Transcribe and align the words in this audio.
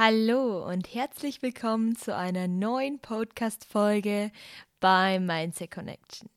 Hallo 0.00 0.64
und 0.64 0.94
herzlich 0.94 1.42
willkommen 1.42 1.96
zu 1.96 2.14
einer 2.14 2.46
neuen 2.46 3.00
Podcast-Folge 3.00 4.30
bei 4.78 5.18
Mindset 5.18 5.72
Connection. 5.72 6.30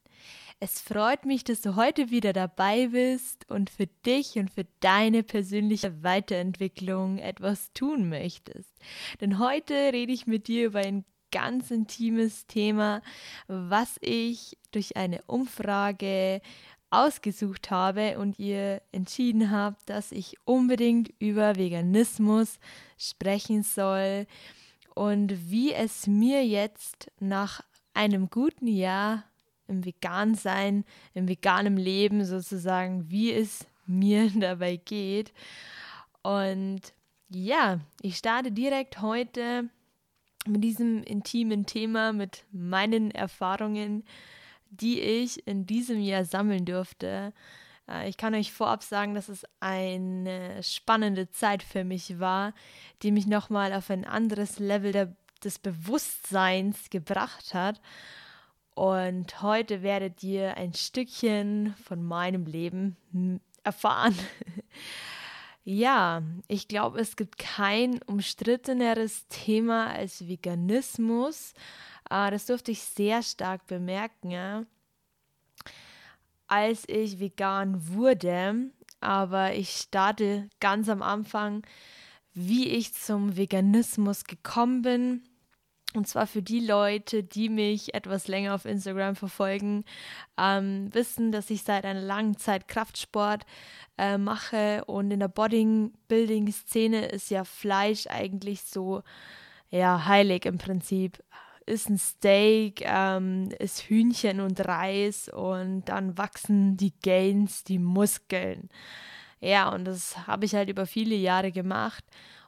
Es 0.59 0.81
freut 0.81 1.25
mich, 1.25 1.43
dass 1.43 1.61
du 1.61 1.75
heute 1.75 2.09
wieder 2.09 2.33
dabei 2.33 2.87
bist 2.87 3.47
und 3.51 3.69
für 3.69 3.85
dich 3.85 4.39
und 4.39 4.49
für 4.49 4.65
deine 4.79 5.21
persönliche 5.21 6.01
Weiterentwicklung 6.01 7.19
etwas 7.19 7.71
tun 7.73 8.09
möchtest. 8.09 8.73
Denn 9.19 9.37
heute 9.37 9.75
rede 9.93 10.11
ich 10.11 10.25
mit 10.25 10.47
dir 10.47 10.65
über 10.65 10.79
ein 10.79 11.05
ganz 11.31 11.69
intimes 11.69 12.47
Thema, 12.47 13.03
was 13.47 13.97
ich 14.01 14.57
durch 14.71 14.97
eine 14.97 15.21
Umfrage 15.27 16.41
ausgesucht 16.91 17.71
habe 17.71 18.19
und 18.19 18.37
ihr 18.37 18.81
entschieden 18.91 19.49
habt, 19.49 19.89
dass 19.89 20.11
ich 20.11 20.35
unbedingt 20.45 21.13
über 21.19 21.55
Veganismus 21.55 22.59
sprechen 22.97 23.63
soll 23.63 24.27
und 24.93 25.49
wie 25.49 25.73
es 25.73 26.05
mir 26.05 26.45
jetzt 26.45 27.09
nach 27.19 27.61
einem 27.93 28.29
guten 28.29 28.67
Jahr 28.67 29.23
im 29.67 29.85
Vegansein, 29.85 30.83
im 31.13 31.27
veganen 31.27 31.77
Leben 31.77 32.25
sozusagen, 32.25 33.09
wie 33.09 33.31
es 33.31 33.65
mir 33.85 34.29
dabei 34.35 34.75
geht. 34.75 35.33
Und 36.21 36.81
ja, 37.29 37.79
ich 38.01 38.17
starte 38.17 38.51
direkt 38.51 39.01
heute 39.01 39.69
mit 40.45 40.63
diesem 40.63 41.03
intimen 41.03 41.65
Thema, 41.65 42.13
mit 42.13 42.43
meinen 42.51 43.11
Erfahrungen 43.11 44.03
die 44.71 44.99
ich 44.99 45.45
in 45.47 45.65
diesem 45.65 45.99
Jahr 45.99 46.25
sammeln 46.25 46.65
durfte. 46.65 47.33
Äh, 47.87 48.09
ich 48.09 48.17
kann 48.17 48.33
euch 48.33 48.51
vorab 48.51 48.83
sagen, 48.83 49.13
dass 49.13 49.29
es 49.29 49.45
eine 49.59 50.63
spannende 50.63 51.29
Zeit 51.29 51.61
für 51.61 51.83
mich 51.83 52.19
war, 52.19 52.53
die 53.03 53.11
mich 53.11 53.27
nochmal 53.27 53.73
auf 53.73 53.89
ein 53.89 54.05
anderes 54.05 54.59
Level 54.59 54.91
der, 54.91 55.15
des 55.43 55.59
Bewusstseins 55.59 56.89
gebracht 56.89 57.53
hat. 57.53 57.81
Und 58.73 59.41
heute 59.41 59.83
werdet 59.83 60.23
ihr 60.23 60.55
ein 60.55 60.73
Stückchen 60.73 61.75
von 61.83 62.03
meinem 62.03 62.45
Leben 62.45 62.95
erfahren. 63.63 64.17
ja, 65.63 66.23
ich 66.47 66.67
glaube, 66.67 66.99
es 66.99 67.15
gibt 67.15 67.37
kein 67.37 68.01
umstritteneres 68.03 69.27
Thema 69.27 69.91
als 69.91 70.27
Veganismus. 70.27 71.53
Äh, 72.09 72.31
das 72.31 72.47
durfte 72.47 72.71
ich 72.71 72.81
sehr 72.81 73.21
stark 73.21 73.67
bemerken, 73.67 74.65
als 76.47 76.83
ich 76.87 77.19
vegan 77.19 77.87
wurde. 77.93 78.71
Aber 79.01 79.53
ich 79.53 79.71
starte 79.71 80.49
ganz 80.59 80.89
am 80.89 81.01
Anfang, 81.01 81.63
wie 82.33 82.67
ich 82.67 82.93
zum 82.93 83.35
Veganismus 83.35 84.25
gekommen 84.25 84.81
bin. 84.81 85.23
Und 85.93 86.07
zwar 86.07 86.25
für 86.25 86.41
die 86.41 86.61
Leute, 86.61 87.23
die 87.23 87.49
mich 87.49 87.93
etwas 87.93 88.27
länger 88.27 88.55
auf 88.55 88.65
Instagram 88.65 89.15
verfolgen, 89.15 89.83
ähm, 90.37 90.89
wissen, 90.93 91.31
dass 91.31 91.49
ich 91.49 91.63
seit 91.63 91.83
einer 91.83 92.01
langen 92.01 92.37
Zeit 92.37 92.67
Kraftsport 92.67 93.45
äh, 93.97 94.17
mache 94.17 94.85
und 94.85 95.11
in 95.11 95.19
der 95.19 95.27
Bodybuilding-Szene 95.27 97.07
ist 97.07 97.29
ja 97.29 97.43
Fleisch 97.43 98.07
eigentlich 98.07 98.61
so 98.61 99.03
ja 99.69 100.05
heilig 100.05 100.45
im 100.45 100.57
Prinzip 100.57 101.21
ist 101.65 101.89
ein 101.89 101.97
Steak, 101.97 102.81
ähm, 102.83 103.49
ist 103.59 103.83
Hühnchen 103.83 104.41
und 104.41 104.59
Reis 104.67 105.29
und 105.29 105.85
dann 105.85 106.17
wachsen 106.17 106.75
die 106.75 106.93
Gains, 107.01 107.63
die 107.63 107.79
Muskeln. 107.79 108.69
Ja, 109.39 109.69
und 109.69 109.85
das 109.85 110.27
habe 110.27 110.45
ich 110.45 110.55
halt 110.55 110.69
über 110.69 110.85
viele 110.85 111.15
Jahre 111.15 111.51
gemacht 111.51 112.03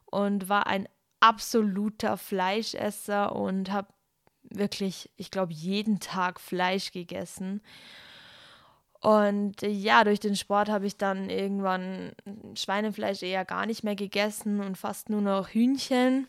und 0.06 0.50
war 0.50 0.68
ein 0.68 0.88
absoluter 1.24 2.18
Fleischesser 2.18 3.34
und 3.34 3.72
habe 3.72 3.88
wirklich, 4.44 5.10
ich 5.16 5.32
glaube, 5.32 5.54
jeden 5.54 6.02
Tag 6.02 6.42
Fleisch 6.42 6.92
gegessen. 6.92 7.62
Und 9.00 9.62
ja, 9.62 10.04
durch 10.04 10.20
den 10.20 10.36
Sport 10.36 10.70
habe 10.70 10.86
ich 10.86 10.98
dann 10.98 11.30
irgendwann 11.30 12.12
Schweinefleisch 12.56 13.24
eher 13.24 13.46
gar 13.46 13.66
nicht 13.66 13.86
mehr 13.86 13.96
gegessen 13.96 14.60
und 14.60 14.78
fast 14.78 15.10
nur 15.10 15.22
noch 15.22 15.48
Hühnchen. 15.48 16.28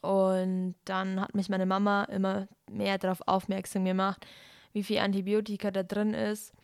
Und 0.00 0.74
dann 0.86 1.20
hat 1.20 1.34
mich 1.34 1.50
meine 1.50 1.66
Mama 1.66 2.04
immer 2.04 2.48
mehr 2.70 2.96
darauf 2.96 3.20
aufmerksam 3.26 3.84
gemacht, 3.84 4.26
wie 4.72 4.84
viel 4.84 4.98
Antibiotika 5.00 5.70
da 5.70 5.82
drin 5.82 6.14
ist. 6.14 6.54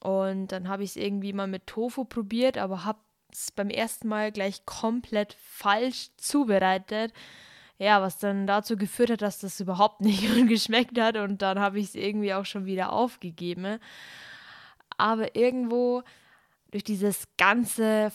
Und 0.00 0.48
dann 0.52 0.68
habe 0.68 0.84
ich 0.84 0.90
es 0.90 0.96
irgendwie 0.96 1.34
mal 1.34 1.48
mit 1.48 1.66
Tofu 1.66 2.06
probiert, 2.06 2.56
aber 2.56 2.86
habe 2.86 2.98
es 3.36 3.52
beim 3.52 3.70
ersten 3.70 4.08
Mal 4.08 4.32
gleich 4.32 4.64
komplett 4.66 5.36
falsch 5.40 6.10
zubereitet. 6.16 7.12
Ja, 7.78 8.00
was 8.00 8.18
dann 8.18 8.46
dazu 8.46 8.76
geführt 8.76 9.10
hat, 9.10 9.22
dass 9.22 9.38
das 9.38 9.60
überhaupt 9.60 10.00
nicht 10.02 10.48
geschmeckt 10.48 10.98
hat 10.98 11.16
und 11.16 11.42
dann 11.42 11.58
habe 11.58 11.78
ich 11.78 11.86
es 11.86 11.94
irgendwie 11.94 12.34
auch 12.34 12.46
schon 12.46 12.66
wieder 12.66 12.92
aufgegeben. 12.92 13.78
Aber 14.96 15.36
irgendwo 15.36 16.02
durch 16.70 16.84
dieses 16.84 17.28
ganze 17.36 18.12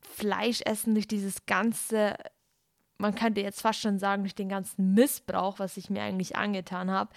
Fleischessen, 0.00 0.94
durch 0.94 1.08
dieses 1.08 1.46
ganze 1.46 2.16
man 2.98 3.14
könnte 3.14 3.40
jetzt 3.40 3.60
fast 3.60 3.80
schon 3.80 3.98
sagen, 3.98 4.22
durch 4.22 4.34
den 4.34 4.48
ganzen 4.48 4.94
Missbrauch, 4.94 5.58
was 5.58 5.76
ich 5.76 5.90
mir 5.90 6.02
eigentlich 6.02 6.36
angetan 6.36 6.90
habe, 6.90 7.10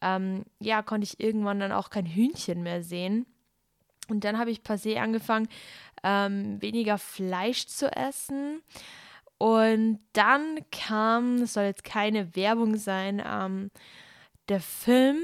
ähm, 0.00 0.44
ja, 0.58 0.82
konnte 0.82 1.04
ich 1.04 1.20
irgendwann 1.20 1.60
dann 1.60 1.72
auch 1.72 1.90
kein 1.90 2.06
Hühnchen 2.06 2.62
mehr 2.62 2.82
sehen. 2.82 3.26
Und 4.08 4.24
dann 4.24 4.38
habe 4.38 4.50
ich 4.50 4.60
se 4.76 5.00
angefangen, 5.00 5.48
ähm, 6.02 6.60
weniger 6.60 6.98
Fleisch 6.98 7.66
zu 7.66 7.94
essen. 7.94 8.62
Und 9.38 10.00
dann 10.12 10.58
kam, 10.72 11.40
das 11.40 11.54
soll 11.54 11.64
jetzt 11.64 11.84
keine 11.84 12.34
Werbung 12.34 12.76
sein, 12.76 13.22
ähm, 13.24 13.70
der 14.48 14.60
Film 14.60 15.18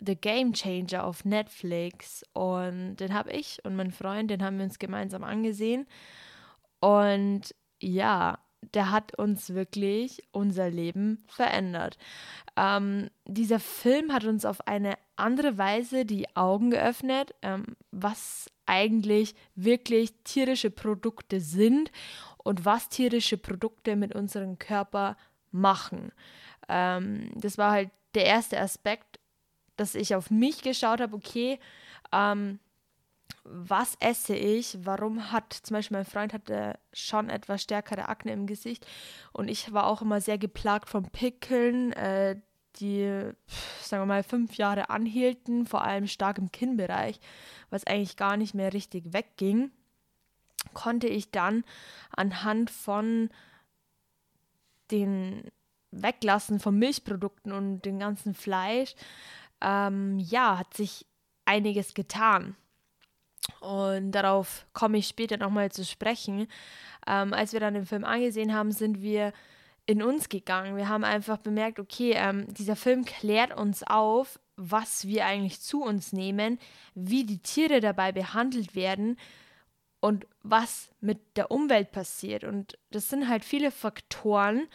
The 0.00 0.16
Game 0.16 0.54
Changer 0.54 1.04
auf 1.04 1.24
Netflix. 1.24 2.24
Und 2.32 2.96
den 2.96 3.14
habe 3.14 3.30
ich 3.30 3.64
und 3.64 3.76
mein 3.76 3.92
Freund, 3.92 4.30
den 4.30 4.42
haben 4.42 4.58
wir 4.58 4.64
uns 4.64 4.78
gemeinsam 4.78 5.22
angesehen. 5.22 5.86
Und 6.80 7.54
ja, 7.80 8.38
der 8.74 8.90
hat 8.90 9.18
uns 9.18 9.54
wirklich 9.54 10.22
unser 10.32 10.70
Leben 10.70 11.22
verändert. 11.28 11.96
Ähm, 12.56 13.10
dieser 13.26 13.60
Film 13.60 14.12
hat 14.12 14.24
uns 14.24 14.44
auf 14.44 14.66
eine 14.66 14.94
andere 15.20 15.58
Weise 15.58 16.04
die 16.04 16.34
Augen 16.36 16.70
geöffnet, 16.70 17.34
ähm, 17.42 17.76
was 17.90 18.50
eigentlich 18.66 19.34
wirklich 19.54 20.12
tierische 20.24 20.70
Produkte 20.70 21.40
sind 21.40 21.90
und 22.38 22.64
was 22.64 22.88
tierische 22.88 23.36
Produkte 23.36 23.96
mit 23.96 24.14
unserem 24.14 24.58
Körper 24.58 25.16
machen. 25.50 26.12
Ähm, 26.68 27.30
das 27.34 27.58
war 27.58 27.72
halt 27.72 27.90
der 28.14 28.26
erste 28.26 28.60
Aspekt, 28.60 29.18
dass 29.76 29.94
ich 29.94 30.14
auf 30.14 30.30
mich 30.30 30.62
geschaut 30.62 31.00
habe, 31.00 31.16
okay, 31.16 31.58
ähm, 32.12 32.60
was 33.44 33.96
esse 34.00 34.34
ich, 34.34 34.78
warum 34.82 35.32
hat 35.32 35.52
zum 35.52 35.74
Beispiel 35.74 35.96
mein 35.96 36.04
Freund 36.04 36.32
hatte 36.32 36.78
schon 36.92 37.30
etwas 37.30 37.62
stärkere 37.62 38.08
Akne 38.08 38.32
im 38.32 38.46
Gesicht 38.46 38.86
und 39.32 39.48
ich 39.48 39.72
war 39.72 39.86
auch 39.86 40.02
immer 40.02 40.20
sehr 40.20 40.38
geplagt 40.38 40.88
von 40.88 41.10
Pickeln, 41.10 41.92
äh, 41.92 42.36
die, 42.76 43.32
sagen 43.82 44.02
wir 44.02 44.06
mal, 44.06 44.22
fünf 44.22 44.54
Jahre 44.56 44.90
anhielten, 44.90 45.66
vor 45.66 45.82
allem 45.82 46.06
stark 46.06 46.38
im 46.38 46.52
Kinnbereich, 46.52 47.20
was 47.70 47.86
eigentlich 47.86 48.16
gar 48.16 48.36
nicht 48.36 48.54
mehr 48.54 48.72
richtig 48.72 49.12
wegging, 49.12 49.70
konnte 50.74 51.08
ich 51.08 51.30
dann 51.30 51.64
anhand 52.10 52.70
von 52.70 53.30
den 54.90 55.50
Weglassen 55.90 56.60
von 56.60 56.78
Milchprodukten 56.78 57.52
und 57.52 57.82
dem 57.82 57.98
ganzen 57.98 58.34
Fleisch, 58.34 58.94
ähm, 59.60 60.18
ja, 60.18 60.58
hat 60.58 60.74
sich 60.74 61.06
einiges 61.44 61.94
getan. 61.94 62.56
Und 63.60 64.12
darauf 64.12 64.66
komme 64.72 64.98
ich 64.98 65.08
später 65.08 65.36
nochmal 65.36 65.72
zu 65.72 65.84
sprechen. 65.84 66.46
Ähm, 67.06 67.32
als 67.32 67.52
wir 67.52 67.60
dann 67.60 67.74
den 67.74 67.86
Film 67.86 68.04
angesehen 68.04 68.54
haben, 68.54 68.70
sind 68.72 69.02
wir 69.02 69.32
in 69.90 70.04
uns 70.04 70.28
gegangen. 70.28 70.76
Wir 70.76 70.88
haben 70.88 71.02
einfach 71.02 71.38
bemerkt, 71.38 71.80
okay, 71.80 72.12
ähm, 72.14 72.46
dieser 72.54 72.76
Film 72.76 73.04
klärt 73.04 73.56
uns 73.56 73.82
auf, 73.82 74.38
was 74.54 75.08
wir 75.08 75.26
eigentlich 75.26 75.60
zu 75.60 75.82
uns 75.82 76.12
nehmen, 76.12 76.60
wie 76.94 77.24
die 77.24 77.40
Tiere 77.40 77.80
dabei 77.80 78.12
behandelt 78.12 78.76
werden 78.76 79.18
und 79.98 80.28
was 80.44 80.90
mit 81.00 81.18
der 81.36 81.50
Umwelt 81.50 81.90
passiert. 81.90 82.44
Und 82.44 82.78
das 82.92 83.08
sind 83.08 83.28
halt 83.28 83.44
viele 83.44 83.72
Faktoren, 83.72 84.68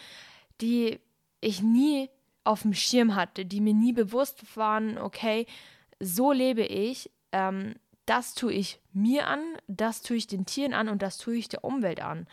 die 0.60 1.00
ich 1.40 1.62
nie 1.62 2.10
auf 2.44 2.64
dem 2.64 2.74
Schirm 2.74 3.16
hatte, 3.16 3.46
die 3.46 3.62
mir 3.62 3.74
nie 3.74 3.94
bewusst 3.94 4.58
waren, 4.58 4.98
okay, 4.98 5.46
so 6.02 6.34
lebe 6.34 6.64
ich. 6.64 7.10
Ähm, 7.32 7.76
das 8.06 8.34
tue 8.34 8.52
ich 8.52 8.82
mir 8.92 9.28
an, 9.28 9.40
das 9.68 10.02
tue 10.02 10.18
ich 10.18 10.28
den 10.28 10.46
Tieren 10.46 10.74
an 10.74 10.90
und 10.90 11.02
das 11.02 11.18
tue 11.18 11.38
ich 11.38 11.48
der 11.48 11.64
Umwelt 11.64 12.02
an. 12.02 12.28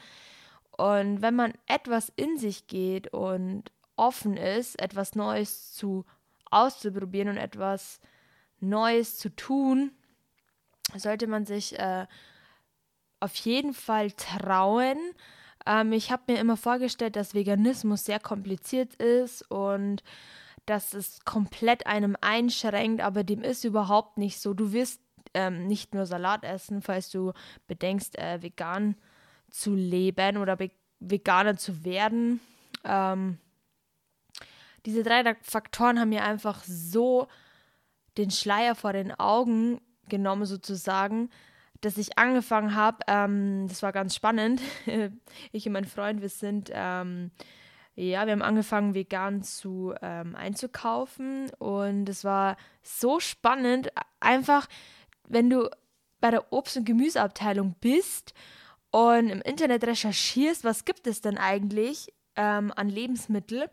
Und 0.77 1.23
wenn 1.23 1.35
man 1.35 1.53
etwas 1.67 2.13
in 2.17 2.39
sich 2.39 2.67
geht 2.67 3.13
und 3.13 3.71
offen 3.97 4.37
ist, 4.37 4.81
etwas 4.81 5.15
Neues 5.15 5.73
zu 5.73 6.05
auszuprobieren 6.51 7.29
und 7.29 7.37
etwas 7.37 8.01
Neues 8.61 9.19
zu 9.19 9.29
tun, 9.35 9.93
sollte 10.97 11.27
man 11.27 11.47
sich 11.47 11.79
äh, 11.79 12.07
auf 13.21 13.35
jeden 13.37 13.75
Fall 13.75 14.11
trauen, 14.13 14.99
Ähm, 15.67 15.93
ich 15.93 16.11
habe 16.11 16.33
mir 16.33 16.41
immer 16.41 16.57
vorgestellt, 16.57 17.17
dass 17.17 17.35
Veganismus 17.35 18.05
sehr 18.05 18.21
kompliziert 18.21 18.95
ist 18.97 19.49
und 19.51 20.03
dass 20.67 20.95
es 20.95 21.25
komplett 21.25 21.87
einem 21.87 22.17
einschränkt, 22.21 23.01
aber 23.01 23.25
dem 23.25 23.43
ist 23.43 23.65
überhaupt 23.65 24.19
nicht 24.19 24.41
so. 24.41 24.55
Du 24.55 24.73
wirst 24.73 25.01
ähm, 25.35 25.67
nicht 25.67 25.95
nur 25.95 26.07
Salat 26.07 26.45
essen, 26.45 26.83
falls 26.83 27.11
du 27.11 27.33
bedenkst, 27.67 28.19
äh, 28.19 28.43
vegan 28.43 28.95
zu 28.95 29.12
leben 29.75 30.39
oder 30.39 30.59
Veganer 30.99 31.57
zu 31.57 31.85
werden. 31.85 32.41
Ähm, 32.85 33.39
diese 34.87 35.05
drei 35.05 35.37
Faktoren 35.43 36.01
haben 36.01 36.09
mir 36.09 36.25
einfach 36.25 36.65
so 36.65 37.29
den 38.17 38.31
Schleier 38.31 38.75
vor 38.75 38.93
den 38.93 39.13
Augen 39.13 39.81
genommen, 40.09 40.45
sozusagen, 40.47 41.31
dass 41.81 41.99
ich 41.99 42.19
angefangen 42.19 42.75
habe. 42.75 42.99
Ähm, 43.07 43.67
das 43.69 43.83
war 43.83 43.93
ganz 43.93 44.15
spannend. 44.15 44.61
ich 45.53 45.67
und 45.67 45.73
mein 45.73 45.85
Freund, 45.85 46.21
wir 46.21 46.29
sind, 46.29 46.71
ähm, 46.73 47.31
ja, 47.95 48.27
wir 48.27 48.33
haben 48.33 48.43
angefangen, 48.43 48.95
vegan 48.95 49.43
zu 49.43 49.95
ähm, 50.01 50.35
einzukaufen 50.35 51.51
und 51.59 52.09
es 52.09 52.25
war 52.25 52.57
so 52.83 53.21
spannend, 53.21 53.93
einfach, 54.19 54.67
wenn 55.29 55.51
du 55.51 55.69
bei 56.21 56.31
der 56.31 56.53
Obst- 56.53 56.77
und 56.77 56.85
Gemüseabteilung 56.85 57.75
bist 57.81 58.33
und 58.93 59.31
im 59.31 59.41
Internet 59.43 59.85
recherchierst, 59.85 60.65
was 60.65 60.85
gibt 60.85 61.07
es 61.07 61.21
denn 61.21 61.39
eigentlich 61.39 62.13
ähm, 62.37 62.73
an 62.77 62.89
Lebensmitteln 62.89 63.69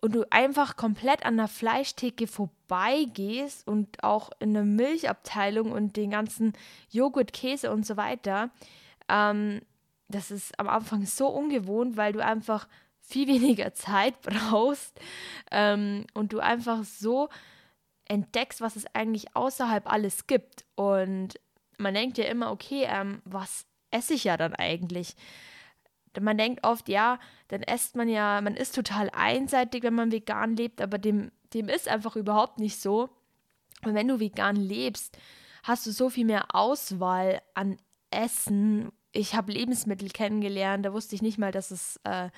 und 0.00 0.14
du 0.14 0.24
einfach 0.30 0.76
komplett 0.76 1.26
an 1.26 1.36
der 1.36 1.48
Fleischtheke 1.48 2.26
vorbeigehst 2.26 3.66
und 3.66 4.02
auch 4.04 4.30
in 4.38 4.54
der 4.54 4.62
Milchabteilung 4.62 5.72
und 5.72 5.96
den 5.96 6.10
ganzen 6.10 6.52
Joghurt, 6.90 7.32
Käse 7.32 7.70
und 7.72 7.84
so 7.84 7.96
weiter, 7.96 8.50
ähm, 9.08 9.60
das 10.06 10.30
ist 10.30 10.58
am 10.58 10.68
Anfang 10.68 11.04
so 11.04 11.26
ungewohnt, 11.28 11.96
weil 11.96 12.12
du 12.12 12.24
einfach 12.24 12.68
viel 13.00 13.26
weniger 13.28 13.74
Zeit 13.74 14.20
brauchst 14.22 14.98
ähm, 15.50 16.06
und 16.14 16.32
du 16.32 16.38
einfach 16.38 16.84
so 16.84 17.28
entdeckst, 18.04 18.60
was 18.60 18.76
es 18.76 18.86
eigentlich 18.94 19.34
außerhalb 19.36 19.90
alles 19.90 20.26
gibt. 20.28 20.64
Und 20.76 21.40
man 21.76 21.94
denkt 21.94 22.18
ja 22.18 22.24
immer, 22.24 22.52
okay, 22.52 22.86
ähm, 22.88 23.20
was 23.24 23.66
esse 23.90 24.14
ich 24.14 24.24
ja 24.24 24.36
dann 24.36 24.54
eigentlich? 24.54 25.14
Man 26.18 26.38
denkt 26.38 26.64
oft, 26.64 26.88
ja, 26.88 27.20
dann 27.48 27.62
esst 27.62 27.94
man 27.94 28.08
ja, 28.08 28.40
man 28.40 28.56
ist 28.56 28.74
total 28.74 29.10
einseitig, 29.12 29.82
wenn 29.84 29.94
man 29.94 30.10
vegan 30.10 30.56
lebt, 30.56 30.80
aber 30.80 30.98
dem, 30.98 31.30
dem 31.54 31.68
ist 31.68 31.88
einfach 31.88 32.16
überhaupt 32.16 32.58
nicht 32.58 32.80
so. 32.80 33.10
Und 33.84 33.94
wenn 33.94 34.08
du 34.08 34.18
vegan 34.18 34.56
lebst, 34.56 35.16
hast 35.62 35.86
du 35.86 35.92
so 35.92 36.10
viel 36.10 36.24
mehr 36.24 36.54
Auswahl 36.54 37.40
an 37.54 37.76
Essen. 38.10 38.90
Ich 39.12 39.34
habe 39.34 39.52
Lebensmittel 39.52 40.08
kennengelernt, 40.08 40.84
da 40.84 40.92
wusste 40.92 41.14
ich 41.14 41.22
nicht 41.22 41.38
mal, 41.38 41.52
dass 41.52 41.70
es 41.70 42.00
äh, 42.04 42.30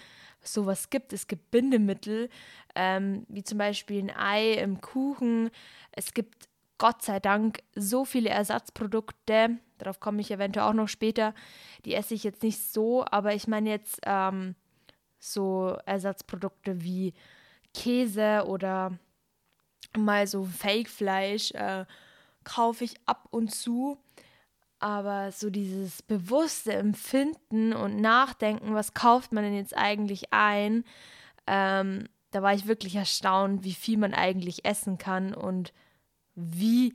sowas 0.42 0.90
gibt. 0.90 1.12
Es 1.12 1.26
gibt 1.26 1.50
Bindemittel, 1.50 2.28
ähm, 2.74 3.24
wie 3.28 3.44
zum 3.44 3.58
Beispiel 3.58 4.02
ein 4.02 4.10
Ei 4.14 4.52
im 4.54 4.80
Kuchen. 4.80 5.50
Es 5.92 6.12
gibt 6.12 6.49
Gott 6.80 7.02
sei 7.02 7.20
Dank 7.20 7.62
so 7.74 8.06
viele 8.06 8.30
Ersatzprodukte, 8.30 9.58
darauf 9.76 10.00
komme 10.00 10.22
ich 10.22 10.30
eventuell 10.30 10.64
auch 10.64 10.72
noch 10.72 10.88
später, 10.88 11.34
die 11.84 11.94
esse 11.94 12.14
ich 12.14 12.24
jetzt 12.24 12.42
nicht 12.42 12.72
so, 12.72 13.04
aber 13.04 13.34
ich 13.34 13.46
meine 13.46 13.68
jetzt 13.68 14.00
ähm, 14.06 14.54
so 15.18 15.76
Ersatzprodukte 15.84 16.82
wie 16.82 17.12
Käse 17.74 18.44
oder 18.46 18.98
mal 19.94 20.26
so 20.26 20.44
Fake-Fleisch 20.44 21.50
äh, 21.52 21.84
kaufe 22.44 22.84
ich 22.84 22.94
ab 23.04 23.28
und 23.30 23.54
zu. 23.54 23.98
Aber 24.78 25.32
so 25.32 25.50
dieses 25.50 26.00
bewusste 26.00 26.72
Empfinden 26.72 27.74
und 27.74 28.00
Nachdenken, 28.00 28.72
was 28.72 28.94
kauft 28.94 29.32
man 29.32 29.44
denn 29.44 29.54
jetzt 29.54 29.76
eigentlich 29.76 30.32
ein, 30.32 30.84
ähm, 31.46 32.08
da 32.30 32.40
war 32.42 32.54
ich 32.54 32.66
wirklich 32.66 32.96
erstaunt, 32.96 33.64
wie 33.64 33.74
viel 33.74 33.98
man 33.98 34.14
eigentlich 34.14 34.64
essen 34.64 34.96
kann 34.96 35.34
und 35.34 35.74
wie 36.40 36.94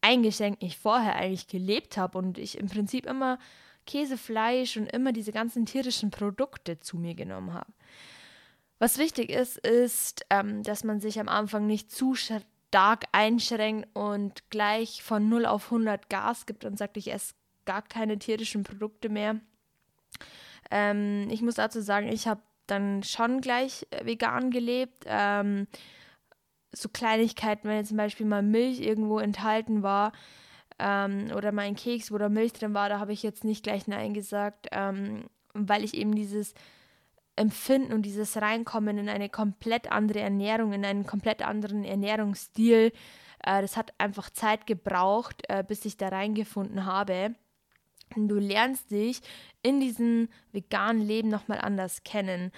eingeschränkt 0.00 0.62
ich 0.62 0.78
vorher 0.78 1.16
eigentlich 1.16 1.48
gelebt 1.48 1.96
habe 1.96 2.18
und 2.18 2.38
ich 2.38 2.58
im 2.58 2.68
Prinzip 2.68 3.06
immer 3.06 3.38
Käse, 3.86 4.16
Fleisch 4.16 4.76
und 4.76 4.86
immer 4.86 5.12
diese 5.12 5.32
ganzen 5.32 5.66
tierischen 5.66 6.10
Produkte 6.10 6.78
zu 6.78 6.98
mir 6.98 7.14
genommen 7.14 7.54
habe. 7.54 7.72
Was 8.78 8.98
wichtig 8.98 9.30
ist, 9.30 9.58
ist, 9.58 10.24
ähm, 10.30 10.62
dass 10.62 10.84
man 10.84 11.00
sich 11.00 11.18
am 11.18 11.28
Anfang 11.28 11.66
nicht 11.66 11.90
zu 11.90 12.14
stark 12.14 13.06
einschränkt 13.12 13.88
und 13.94 14.48
gleich 14.50 15.02
von 15.02 15.28
0 15.28 15.46
auf 15.46 15.64
100 15.66 16.08
Gas 16.08 16.46
gibt 16.46 16.64
und 16.64 16.78
sagt, 16.78 16.96
ich 16.96 17.12
esse 17.12 17.34
gar 17.64 17.82
keine 17.82 18.18
tierischen 18.18 18.62
Produkte 18.62 19.08
mehr. 19.08 19.40
Ähm, 20.70 21.28
ich 21.30 21.42
muss 21.42 21.56
dazu 21.56 21.80
sagen, 21.80 22.08
ich 22.08 22.28
habe 22.28 22.42
dann 22.66 23.02
schon 23.02 23.40
gleich 23.40 23.86
äh, 23.90 24.04
vegan 24.04 24.50
gelebt. 24.50 25.04
Ähm, 25.06 25.66
so 26.72 26.88
Kleinigkeiten, 26.88 27.68
wenn 27.68 27.76
jetzt 27.76 27.88
zum 27.88 27.96
Beispiel 27.96 28.26
mal 28.26 28.42
Milch 28.42 28.80
irgendwo 28.80 29.18
enthalten 29.18 29.82
war 29.82 30.12
ähm, 30.78 31.30
oder 31.36 31.52
mal 31.52 31.62
ein 31.62 31.76
Keks, 31.76 32.12
wo 32.12 32.18
da 32.18 32.28
Milch 32.28 32.52
drin 32.52 32.74
war, 32.74 32.88
da 32.88 32.98
habe 32.98 33.12
ich 33.12 33.22
jetzt 33.22 33.44
nicht 33.44 33.62
gleich 33.62 33.86
Nein 33.86 34.14
gesagt, 34.14 34.68
ähm, 34.72 35.24
weil 35.54 35.84
ich 35.84 35.94
eben 35.94 36.14
dieses 36.14 36.54
Empfinden 37.36 37.92
und 37.92 38.02
dieses 38.02 38.40
Reinkommen 38.40 38.98
in 38.98 39.08
eine 39.08 39.28
komplett 39.28 39.90
andere 39.90 40.20
Ernährung, 40.20 40.72
in 40.72 40.84
einen 40.84 41.06
komplett 41.06 41.42
anderen 41.42 41.84
Ernährungsstil, 41.84 42.92
äh, 43.44 43.62
das 43.62 43.76
hat 43.76 43.92
einfach 43.98 44.30
Zeit 44.30 44.66
gebraucht, 44.66 45.42
äh, 45.48 45.64
bis 45.66 45.84
ich 45.84 45.96
da 45.96 46.08
reingefunden 46.08 46.84
habe. 46.84 47.34
Du 48.16 48.36
lernst 48.36 48.90
dich 48.90 49.20
in 49.62 49.80
diesem 49.80 50.28
veganen 50.52 51.02
Leben 51.02 51.28
nochmal 51.28 51.60
anders 51.60 52.04
kennen. 52.04 52.52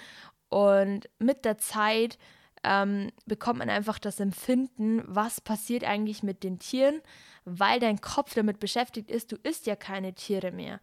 Und 0.49 1.09
mit 1.19 1.45
der 1.45 1.57
Zeit 1.57 2.17
ähm, 2.63 3.11
bekommt 3.25 3.59
man 3.59 3.69
einfach 3.69 3.99
das 3.99 4.19
Empfinden, 4.19 5.03
was 5.05 5.41
passiert 5.41 5.83
eigentlich 5.83 6.23
mit 6.23 6.43
den 6.43 6.59
Tieren, 6.59 7.01
weil 7.45 7.79
dein 7.79 8.01
Kopf 8.01 8.33
damit 8.33 8.59
beschäftigt 8.59 9.09
ist, 9.09 9.31
du 9.31 9.37
isst 9.43 9.65
ja 9.65 9.75
keine 9.75 10.13
Tiere 10.13 10.51
mehr. 10.51 10.79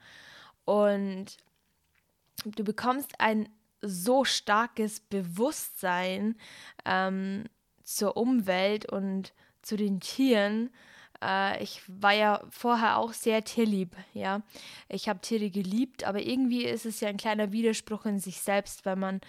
Und 0.64 1.36
du 2.44 2.64
bekommst 2.64 3.20
ein 3.20 3.48
so 3.80 4.24
starkes 4.24 5.00
Bewusstsein 5.00 6.36
ähm, 6.84 7.44
zur 7.84 8.16
Umwelt 8.16 8.90
und 8.90 9.32
zu 9.62 9.76
den 9.76 10.00
Tieren. 10.00 10.70
Äh, 11.22 11.62
ich 11.62 11.82
war 11.86 12.12
ja 12.12 12.42
vorher 12.50 12.98
auch 12.98 13.12
sehr 13.12 13.44
tierlieb, 13.44 13.96
ja. 14.14 14.42
Ich 14.88 15.08
habe 15.08 15.20
Tiere 15.20 15.50
geliebt, 15.50 16.04
aber 16.04 16.20
irgendwie 16.20 16.64
ist 16.64 16.86
es 16.86 17.00
ja 17.00 17.08
ein 17.08 17.16
kleiner 17.16 17.52
Widerspruch 17.52 18.04
in 18.06 18.18
sich 18.18 18.40
selbst, 18.40 18.84
weil 18.84 18.96
man 18.96 19.20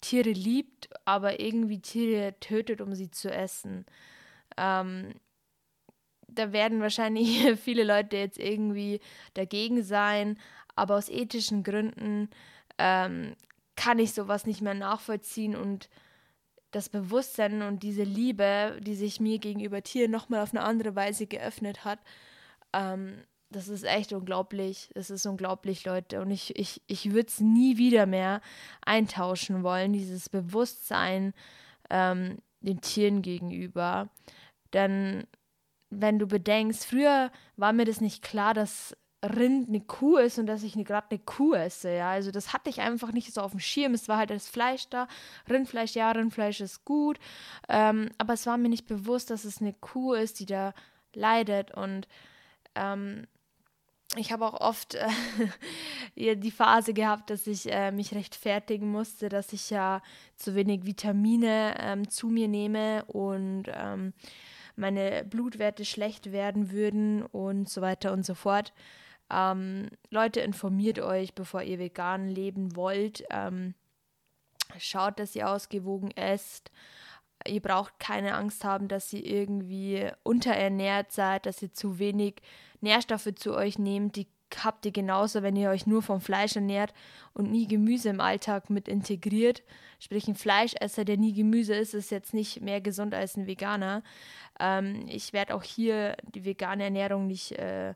Tiere 0.00 0.30
liebt, 0.30 0.88
aber 1.04 1.40
irgendwie 1.40 1.80
Tiere 1.80 2.34
tötet, 2.40 2.80
um 2.80 2.94
sie 2.94 3.10
zu 3.10 3.30
essen. 3.30 3.86
Ähm, 4.56 5.14
da 6.28 6.52
werden 6.52 6.80
wahrscheinlich 6.80 7.58
viele 7.60 7.84
Leute 7.84 8.16
jetzt 8.16 8.38
irgendwie 8.38 9.00
dagegen 9.34 9.82
sein, 9.82 10.38
aber 10.76 10.96
aus 10.96 11.08
ethischen 11.08 11.62
Gründen 11.62 12.28
ähm, 12.78 13.34
kann 13.76 13.98
ich 13.98 14.12
sowas 14.12 14.46
nicht 14.46 14.60
mehr 14.60 14.74
nachvollziehen 14.74 15.56
und 15.56 15.88
das 16.70 16.88
Bewusstsein 16.88 17.62
und 17.62 17.82
diese 17.82 18.02
Liebe, 18.02 18.78
die 18.80 18.96
sich 18.96 19.20
mir 19.20 19.38
gegenüber 19.38 19.82
Tieren 19.82 20.10
nochmal 20.10 20.40
auf 20.42 20.52
eine 20.52 20.64
andere 20.64 20.96
Weise 20.96 21.26
geöffnet 21.26 21.84
hat, 21.84 22.00
ähm, 22.72 23.22
das 23.54 23.68
ist 23.68 23.84
echt 23.84 24.12
unglaublich. 24.12 24.90
Das 24.94 25.10
ist 25.10 25.26
unglaublich, 25.26 25.84
Leute. 25.84 26.20
Und 26.20 26.30
ich, 26.30 26.58
ich, 26.58 26.82
ich 26.86 27.12
würde 27.12 27.28
es 27.28 27.40
nie 27.40 27.76
wieder 27.76 28.06
mehr 28.06 28.40
eintauschen 28.84 29.62
wollen, 29.62 29.92
dieses 29.92 30.28
Bewusstsein 30.28 31.32
ähm, 31.90 32.38
den 32.60 32.80
Tieren 32.80 33.22
gegenüber. 33.22 34.08
Denn 34.72 35.26
wenn 35.90 36.18
du 36.18 36.26
bedenkst, 36.26 36.84
früher 36.84 37.30
war 37.56 37.72
mir 37.72 37.84
das 37.84 38.00
nicht 38.00 38.22
klar, 38.22 38.54
dass 38.54 38.96
Rind 39.24 39.68
eine 39.68 39.80
Kuh 39.80 40.16
ist 40.18 40.38
und 40.38 40.46
dass 40.46 40.62
ich 40.62 40.74
gerade 40.74 41.06
eine 41.10 41.20
Kuh 41.20 41.54
esse. 41.54 41.94
Ja, 41.94 42.10
also 42.10 42.30
das 42.30 42.52
hatte 42.52 42.68
ich 42.68 42.80
einfach 42.80 43.12
nicht 43.12 43.32
so 43.32 43.40
auf 43.40 43.52
dem 43.52 43.60
Schirm. 43.60 43.94
Es 43.94 44.08
war 44.08 44.18
halt 44.18 44.30
das 44.30 44.48
Fleisch 44.48 44.88
da. 44.90 45.06
Rindfleisch, 45.48 45.94
ja, 45.94 46.10
Rindfleisch 46.10 46.60
ist 46.60 46.84
gut. 46.84 47.18
Ähm, 47.68 48.10
aber 48.18 48.34
es 48.34 48.46
war 48.46 48.58
mir 48.58 48.68
nicht 48.68 48.86
bewusst, 48.86 49.30
dass 49.30 49.44
es 49.44 49.60
eine 49.60 49.72
Kuh 49.72 50.14
ist, 50.14 50.40
die 50.40 50.46
da 50.46 50.74
leidet. 51.14 51.72
Und 51.72 52.08
ähm, 52.74 53.26
ich 54.16 54.32
habe 54.32 54.46
auch 54.46 54.60
oft 54.60 54.94
äh, 56.16 56.36
die 56.36 56.50
Phase 56.50 56.94
gehabt, 56.94 57.30
dass 57.30 57.46
ich 57.46 57.70
äh, 57.70 57.92
mich 57.92 58.14
rechtfertigen 58.14 58.90
musste, 58.90 59.28
dass 59.28 59.52
ich 59.52 59.70
ja 59.70 60.02
zu 60.36 60.54
wenig 60.54 60.84
Vitamine 60.84 61.74
ähm, 61.78 62.08
zu 62.08 62.28
mir 62.28 62.48
nehme 62.48 63.04
und 63.06 63.64
ähm, 63.68 64.12
meine 64.76 65.24
Blutwerte 65.24 65.84
schlecht 65.84 66.32
werden 66.32 66.70
würden 66.70 67.22
und 67.22 67.68
so 67.68 67.80
weiter 67.80 68.12
und 68.12 68.24
so 68.26 68.34
fort. 68.34 68.72
Ähm, 69.30 69.88
Leute, 70.10 70.40
informiert 70.40 70.98
euch, 70.98 71.34
bevor 71.34 71.62
ihr 71.62 71.78
vegan 71.78 72.28
leben 72.28 72.76
wollt. 72.76 73.24
Ähm, 73.30 73.74
schaut, 74.78 75.18
dass 75.18 75.36
ihr 75.36 75.48
ausgewogen 75.48 76.10
esst. 76.10 76.70
Ihr 77.46 77.60
braucht 77.60 77.98
keine 77.98 78.34
Angst 78.34 78.64
haben, 78.64 78.88
dass 78.88 79.12
ihr 79.12 79.24
irgendwie 79.24 80.08
unterernährt 80.22 81.12
seid, 81.12 81.46
dass 81.46 81.62
ihr 81.62 81.72
zu 81.72 81.98
wenig 81.98 82.36
Nährstoffe 82.80 83.34
zu 83.34 83.54
euch 83.54 83.78
nehmt, 83.78 84.16
die 84.16 84.26
habt 84.62 84.86
ihr 84.86 84.92
genauso, 84.92 85.42
wenn 85.42 85.56
ihr 85.56 85.70
euch 85.70 85.86
nur 85.86 86.02
vom 86.02 86.20
Fleisch 86.20 86.54
ernährt 86.54 86.94
und 87.32 87.50
nie 87.50 87.66
Gemüse 87.66 88.10
im 88.10 88.20
Alltag 88.20 88.70
mit 88.70 88.88
integriert. 88.88 89.62
Sprich, 89.98 90.28
ein 90.28 90.36
Fleischesser, 90.36 91.04
der 91.04 91.16
nie 91.16 91.32
Gemüse 91.32 91.74
isst, 91.74 91.94
ist 91.94 92.10
jetzt 92.10 92.34
nicht 92.34 92.60
mehr 92.60 92.80
gesund 92.80 93.14
als 93.14 93.36
ein 93.36 93.46
Veganer. 93.46 94.02
Ähm, 94.60 95.06
ich 95.08 95.32
werde 95.32 95.54
auch 95.54 95.62
hier 95.62 96.16
die 96.34 96.44
vegane 96.44 96.84
Ernährung 96.84 97.26
nicht 97.26 97.52
äh, 97.52 97.94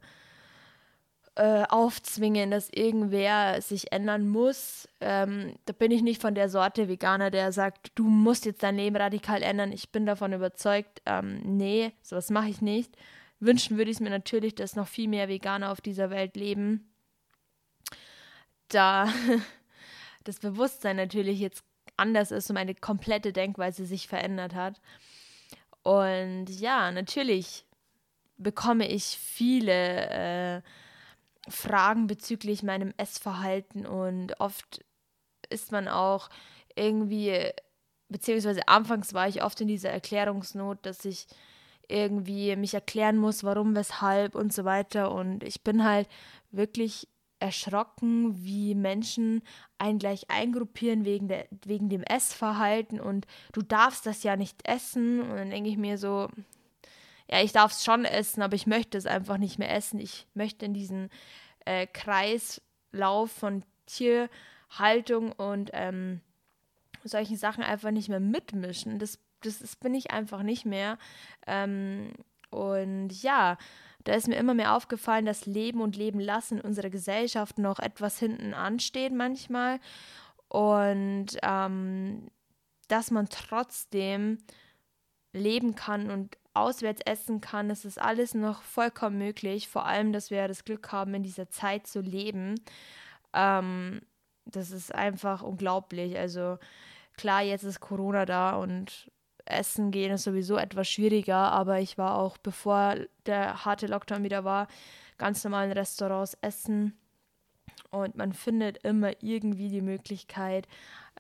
äh, 1.38 1.62
aufzwingen, 1.68 2.50
dass 2.50 2.68
irgendwer 2.68 3.62
sich 3.62 3.92
ändern 3.92 4.28
muss. 4.28 4.88
Ähm, 5.00 5.54
da 5.66 5.73
bin 5.73 5.92
ich 5.92 6.02
nicht 6.02 6.21
von 6.21 6.35
der 6.35 6.49
Sorte 6.49 6.88
Veganer, 6.88 7.30
der 7.30 7.52
sagt, 7.52 7.92
du 7.95 8.02
musst 8.02 8.45
jetzt 8.45 8.64
dein 8.64 8.75
Leben 8.75 8.97
radikal 8.97 9.45
ändern. 9.45 9.71
Ich 9.71 9.90
bin 9.90 10.04
davon 10.04 10.33
überzeugt, 10.33 11.00
ähm, 11.07 11.40
nee, 11.45 11.92
sowas 12.02 12.30
mache 12.30 12.49
ich 12.49 12.61
nicht. 12.61 12.97
Wünschen 13.38 13.76
würde 13.76 13.88
ich 13.88 13.99
es 13.99 14.00
mir 14.00 14.11
natürlich, 14.11 14.57
dass 14.57 14.75
noch 14.75 14.88
viel 14.88 15.07
mehr 15.07 15.28
Veganer 15.28 15.71
auf 15.71 15.80
dieser 15.80 16.11
Welt 16.11 16.35
leben. 16.35 16.92
Da 18.66 19.09
das 20.25 20.40
Bewusstsein 20.40 20.97
natürlich 20.97 21.38
jetzt 21.38 21.62
anders 21.97 22.33
ist 22.33 22.50
und 22.50 22.54
meine 22.54 22.75
komplette 22.75 23.33
Denkweise 23.33 23.87
sich 23.87 24.09
verändert 24.09 24.57
hat. 24.57 24.80
Und 25.85 26.47
ja, 26.49 26.90
natürlich 26.90 27.64
bekomme 28.38 28.88
ich 28.88 29.04
viele 29.04 30.11
äh, 30.57 30.62
Fragen 31.50 32.07
bezüglich 32.07 32.62
meinem 32.62 32.93
Essverhalten 32.97 33.87
und 33.87 34.38
oft 34.40 34.85
ist 35.50 35.73
man 35.73 35.88
auch 35.88 36.28
irgendwie, 36.76 37.50
beziehungsweise 38.09 38.67
anfangs 38.69 39.14
war 39.14 39.28
ich 39.28 39.43
oft 39.43 39.61
in 39.61 39.69
dieser 39.69 39.90
Erklärungsnot, 39.90 40.78
dass 40.83 41.05
ich 41.05 41.26
irgendwie 41.88 42.55
mich 42.57 42.75
erklären 42.75 43.17
muss, 43.17 43.45
warum, 43.45 43.75
weshalb 43.75 44.35
und 44.35 44.52
so 44.52 44.64
weiter. 44.64 45.11
Und 45.12 45.43
ich 45.43 45.64
bin 45.64 45.85
halt 45.85 46.09
wirklich 46.50 47.09
erschrocken, 47.40 48.45
wie 48.45 48.75
Menschen 48.75 49.43
einen 49.78 49.99
gleich 49.99 50.28
eingruppieren 50.31 51.05
wegen, 51.05 51.28
der, 51.28 51.47
wegen 51.64 51.88
dem 51.88 52.02
Essverhalten 52.02 53.00
und 53.00 53.26
du 53.52 53.62
darfst 53.62 54.07
das 54.07 54.23
ja 54.23 54.37
nicht 54.37 54.67
essen. 54.67 55.21
Und 55.21 55.37
dann 55.37 55.50
denke 55.50 55.71
ich 55.71 55.76
mir 55.76 55.99
so, 55.99 56.28
ja, 57.30 57.42
ich 57.42 57.52
darf 57.52 57.73
es 57.73 57.85
schon 57.85 58.04
essen, 58.04 58.42
aber 58.42 58.54
ich 58.54 58.66
möchte 58.66 58.97
es 58.97 59.06
einfach 59.06 59.37
nicht 59.37 59.58
mehr 59.58 59.75
essen. 59.75 60.00
Ich 60.00 60.26
möchte 60.35 60.64
in 60.64 60.75
diesen 60.75 61.11
äh, 61.66 61.87
Kreislauf 61.87 63.30
von 63.30 63.64
Tierhaltung 63.87 65.32
und 65.32 65.70
ähm, 65.75 66.20
solchen 67.04 67.37
Sachen 67.37 67.62
einfach 67.62 67.90
nicht 67.90 68.08
mehr 68.08 68.20
mitmischen. 68.20 68.99
Das, 68.99 69.18
das, 69.42 69.58
das 69.58 69.76
bin 69.76 69.94
ich 69.94 70.11
einfach 70.11 70.42
nicht 70.42 70.64
mehr. 70.64 70.99
Ähm, 71.47 72.12
und 72.50 73.11
ja, 73.23 73.58
da 74.04 74.14
ist 74.14 74.28
mir 74.28 74.37
immer 74.37 74.54
mehr 74.54 74.75
aufgefallen, 74.75 75.26
dass 75.26 75.44
Leben 75.44 75.82
und 75.82 75.97
Leben 75.97 76.20
lassen 76.20 76.58
in 76.58 76.64
unserer 76.64 76.88
Gesellschaft 76.88 77.58
noch 77.58 77.78
etwas 77.78 78.18
hinten 78.18 78.54
ansteht 78.54 79.12
manchmal. 79.12 79.80
Und 80.49 81.26
ähm, 81.42 82.28
dass 82.88 83.11
man 83.11 83.28
trotzdem 83.28 84.38
leben 85.35 85.75
kann 85.75 86.11
und 86.11 86.38
auswärts 86.59 87.03
essen 87.05 87.41
kann. 87.41 87.71
Es 87.71 87.85
ist 87.85 88.00
alles 88.00 88.35
noch 88.35 88.62
vollkommen 88.62 89.19
möglich. 89.19 89.69
Vor 89.69 89.87
allem, 89.87 90.12
dass 90.12 90.31
wir 90.31 90.49
das 90.49 90.65
Glück 90.65 90.93
haben, 90.93 91.15
in 91.15 91.23
dieser 91.23 91.49
Zeit 91.50 91.87
zu 91.87 92.00
leben. 92.00 92.61
Ähm, 93.33 94.00
das 94.45 94.71
ist 94.71 94.95
einfach 94.95 95.43
unglaublich. 95.43 96.19
Also 96.19 96.59
klar, 97.17 97.43
jetzt 97.43 97.65
ist 97.65 97.81
Corona 97.81 98.25
da 98.25 98.57
und 98.57 99.11
Essen 99.45 99.91
gehen 99.91 100.12
ist 100.12 100.25
sowieso 100.25 100.57
etwas 100.57 100.88
schwieriger, 100.88 101.53
aber 101.53 101.81
ich 101.81 101.97
war 101.97 102.19
auch, 102.19 102.37
bevor 102.37 102.97
der 103.27 103.65
harte 103.65 103.87
Lockdown 103.87 104.23
wieder 104.23 104.45
war, 104.45 104.69
ganz 105.17 105.43
normal 105.43 105.67
in 105.67 105.73
Restaurants 105.73 106.37
essen. 106.43 106.99
Und 107.91 108.17
man 108.17 108.33
findet 108.33 108.85
immer 108.85 109.12
irgendwie 109.23 109.69
die 109.69 109.81
Möglichkeit, 109.81 110.69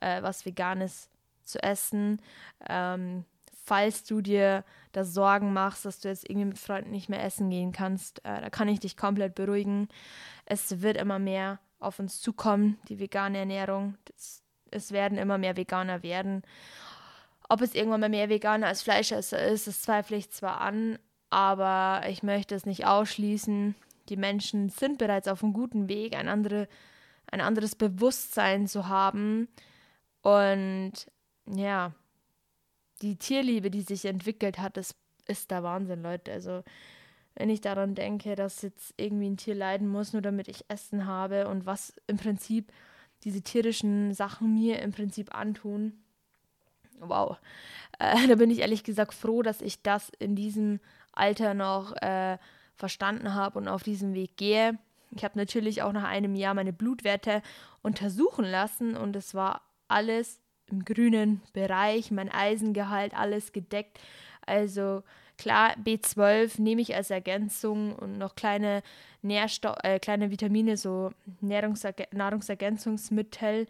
äh, 0.00 0.22
was 0.22 0.44
Veganes 0.44 1.08
zu 1.44 1.62
essen. 1.62 2.20
Ähm, 2.68 3.24
falls 3.64 4.04
du 4.04 4.20
dir 4.20 4.64
da 4.98 5.04
Sorgen 5.04 5.52
machst, 5.52 5.84
dass 5.84 6.00
du 6.00 6.08
jetzt 6.08 6.28
irgendwie 6.28 6.46
mit 6.46 6.58
Freunden 6.58 6.90
nicht 6.90 7.08
mehr 7.08 7.22
essen 7.24 7.50
gehen 7.50 7.72
kannst, 7.72 8.18
äh, 8.24 8.40
da 8.40 8.50
kann 8.50 8.68
ich 8.68 8.80
dich 8.80 8.96
komplett 8.96 9.34
beruhigen. 9.34 9.88
Es 10.44 10.82
wird 10.82 10.96
immer 10.96 11.18
mehr 11.18 11.60
auf 11.78 11.98
uns 11.98 12.20
zukommen, 12.20 12.78
die 12.88 12.98
vegane 12.98 13.38
Ernährung. 13.38 13.96
Das, 14.06 14.42
es 14.70 14.92
werden 14.92 15.16
immer 15.16 15.38
mehr 15.38 15.56
Veganer 15.56 16.02
werden. 16.02 16.42
Ob 17.48 17.62
es 17.62 17.74
irgendwann 17.74 18.00
mal 18.00 18.08
mehr 18.10 18.28
Veganer 18.28 18.66
als 18.66 18.82
Fleischesser 18.82 19.42
ist, 19.42 19.66
das 19.66 19.82
zweifle 19.82 20.16
ich 20.16 20.30
zwar 20.30 20.60
an, 20.60 20.98
aber 21.30 22.02
ich 22.08 22.22
möchte 22.22 22.54
es 22.54 22.66
nicht 22.66 22.86
ausschließen. 22.86 23.74
Die 24.08 24.16
Menschen 24.16 24.68
sind 24.68 24.98
bereits 24.98 25.28
auf 25.28 25.42
einem 25.42 25.52
guten 25.52 25.88
Weg, 25.88 26.16
ein, 26.16 26.28
andere, 26.28 26.68
ein 27.30 27.40
anderes 27.40 27.74
Bewusstsein 27.74 28.66
zu 28.66 28.88
haben. 28.88 29.48
Und 30.22 30.92
ja, 31.46 31.92
die 33.02 33.16
Tierliebe, 33.16 33.70
die 33.70 33.82
sich 33.82 34.04
entwickelt 34.04 34.58
hat, 34.58 34.76
das 34.76 34.94
ist 35.26 35.50
der 35.50 35.62
Wahnsinn, 35.62 36.02
Leute. 36.02 36.32
Also, 36.32 36.62
wenn 37.34 37.50
ich 37.50 37.60
daran 37.60 37.94
denke, 37.94 38.34
dass 38.34 38.62
jetzt 38.62 38.94
irgendwie 38.96 39.30
ein 39.30 39.36
Tier 39.36 39.54
leiden 39.54 39.88
muss, 39.88 40.12
nur 40.12 40.22
damit 40.22 40.48
ich 40.48 40.64
Essen 40.68 41.06
habe 41.06 41.46
und 41.48 41.66
was 41.66 41.92
im 42.06 42.16
Prinzip 42.16 42.72
diese 43.24 43.42
tierischen 43.42 44.12
Sachen 44.14 44.54
mir 44.54 44.80
im 44.80 44.92
Prinzip 44.92 45.34
antun, 45.34 45.92
wow. 46.98 47.38
Äh, 47.98 48.26
da 48.26 48.34
bin 48.34 48.50
ich 48.50 48.60
ehrlich 48.60 48.84
gesagt 48.84 49.14
froh, 49.14 49.42
dass 49.42 49.60
ich 49.60 49.82
das 49.82 50.10
in 50.18 50.34
diesem 50.34 50.80
Alter 51.12 51.54
noch 51.54 51.96
äh, 51.96 52.38
verstanden 52.74 53.34
habe 53.34 53.58
und 53.58 53.68
auf 53.68 53.82
diesem 53.82 54.14
Weg 54.14 54.36
gehe. 54.36 54.78
Ich 55.10 55.24
habe 55.24 55.38
natürlich 55.38 55.82
auch 55.82 55.92
nach 55.92 56.04
einem 56.04 56.34
Jahr 56.34 56.54
meine 56.54 56.72
Blutwerte 56.72 57.42
untersuchen 57.82 58.44
lassen 58.44 58.96
und 58.96 59.16
es 59.16 59.34
war 59.34 59.62
alles 59.88 60.40
im 60.70 60.84
grünen 60.84 61.40
Bereich, 61.52 62.10
mein 62.10 62.30
Eisengehalt, 62.30 63.14
alles 63.14 63.52
gedeckt. 63.52 63.98
Also 64.46 65.02
klar, 65.36 65.74
B12 65.82 66.60
nehme 66.60 66.82
ich 66.82 66.94
als 66.94 67.10
Ergänzung 67.10 67.94
und 67.94 68.18
noch 68.18 68.34
kleine 68.34 68.82
Nährstoffe, 69.22 69.78
äh, 69.82 69.98
kleine 69.98 70.30
Vitamine, 70.30 70.76
so 70.76 71.10
Nahrungserg 71.40 72.12
Nahrungsergänzungsmittel. 72.12 73.66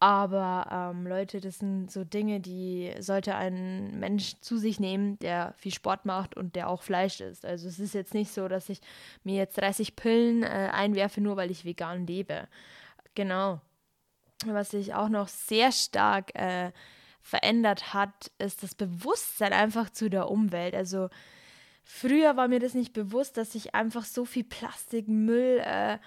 Aber 0.00 0.92
ähm, 0.92 1.06
Leute, 1.06 1.40
das 1.40 1.60
sind 1.60 1.90
so 1.90 2.04
Dinge, 2.04 2.40
die 2.40 2.92
sollte 2.98 3.36
ein 3.36 3.98
Mensch 3.98 4.34
zu 4.40 4.58
sich 4.58 4.78
nehmen, 4.78 5.18
der 5.20 5.54
viel 5.56 5.72
Sport 5.72 6.04
macht 6.04 6.36
und 6.36 6.56
der 6.56 6.68
auch 6.68 6.82
Fleisch 6.82 7.20
isst. 7.20 7.46
Also 7.46 7.68
es 7.68 7.78
ist 7.78 7.94
jetzt 7.94 8.12
nicht 8.12 8.30
so, 8.30 8.48
dass 8.48 8.68
ich 8.68 8.80
mir 9.22 9.36
jetzt 9.36 9.56
30 9.58 9.96
Pillen 9.96 10.42
äh, 10.42 10.46
einwerfe, 10.72 11.22
nur 11.22 11.36
weil 11.36 11.50
ich 11.50 11.64
vegan 11.64 12.06
lebe. 12.06 12.48
Genau. 13.14 13.60
Was 14.52 14.70
sich 14.70 14.94
auch 14.94 15.08
noch 15.08 15.28
sehr 15.28 15.72
stark 15.72 16.34
äh, 16.34 16.72
verändert 17.20 17.94
hat, 17.94 18.30
ist 18.38 18.62
das 18.62 18.74
Bewusstsein 18.74 19.52
einfach 19.52 19.90
zu 19.90 20.10
der 20.10 20.30
Umwelt. 20.30 20.74
Also 20.74 21.08
früher 21.82 22.36
war 22.36 22.48
mir 22.48 22.60
das 22.60 22.74
nicht 22.74 22.92
bewusst, 22.92 23.36
dass 23.36 23.54
ich 23.54 23.74
einfach 23.74 24.04
so 24.04 24.24
viel 24.24 24.44
Plastikmüll 24.44 25.62
äh, 25.64 25.98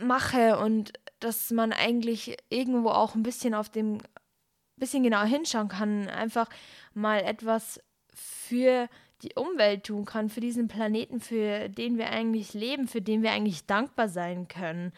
mache 0.00 0.58
und 0.58 0.92
dass 1.20 1.50
man 1.50 1.72
eigentlich 1.72 2.36
irgendwo 2.50 2.90
auch 2.90 3.14
ein 3.14 3.22
bisschen 3.22 3.54
auf 3.54 3.68
dem 3.68 3.98
bisschen 4.76 5.02
genauer 5.02 5.26
hinschauen 5.26 5.68
kann, 5.68 6.08
einfach 6.08 6.48
mal 6.94 7.20
etwas 7.20 7.80
für 8.12 8.88
die 9.22 9.34
Umwelt 9.34 9.84
tun 9.84 10.04
kann, 10.04 10.28
für 10.28 10.40
diesen 10.40 10.68
Planeten, 10.68 11.20
für 11.20 11.68
den 11.68 11.96
wir 11.96 12.10
eigentlich 12.10 12.54
leben, 12.54 12.88
für 12.88 13.00
den 13.00 13.22
wir 13.22 13.30
eigentlich 13.30 13.66
dankbar 13.66 14.08
sein 14.08 14.48
können. 14.48 14.92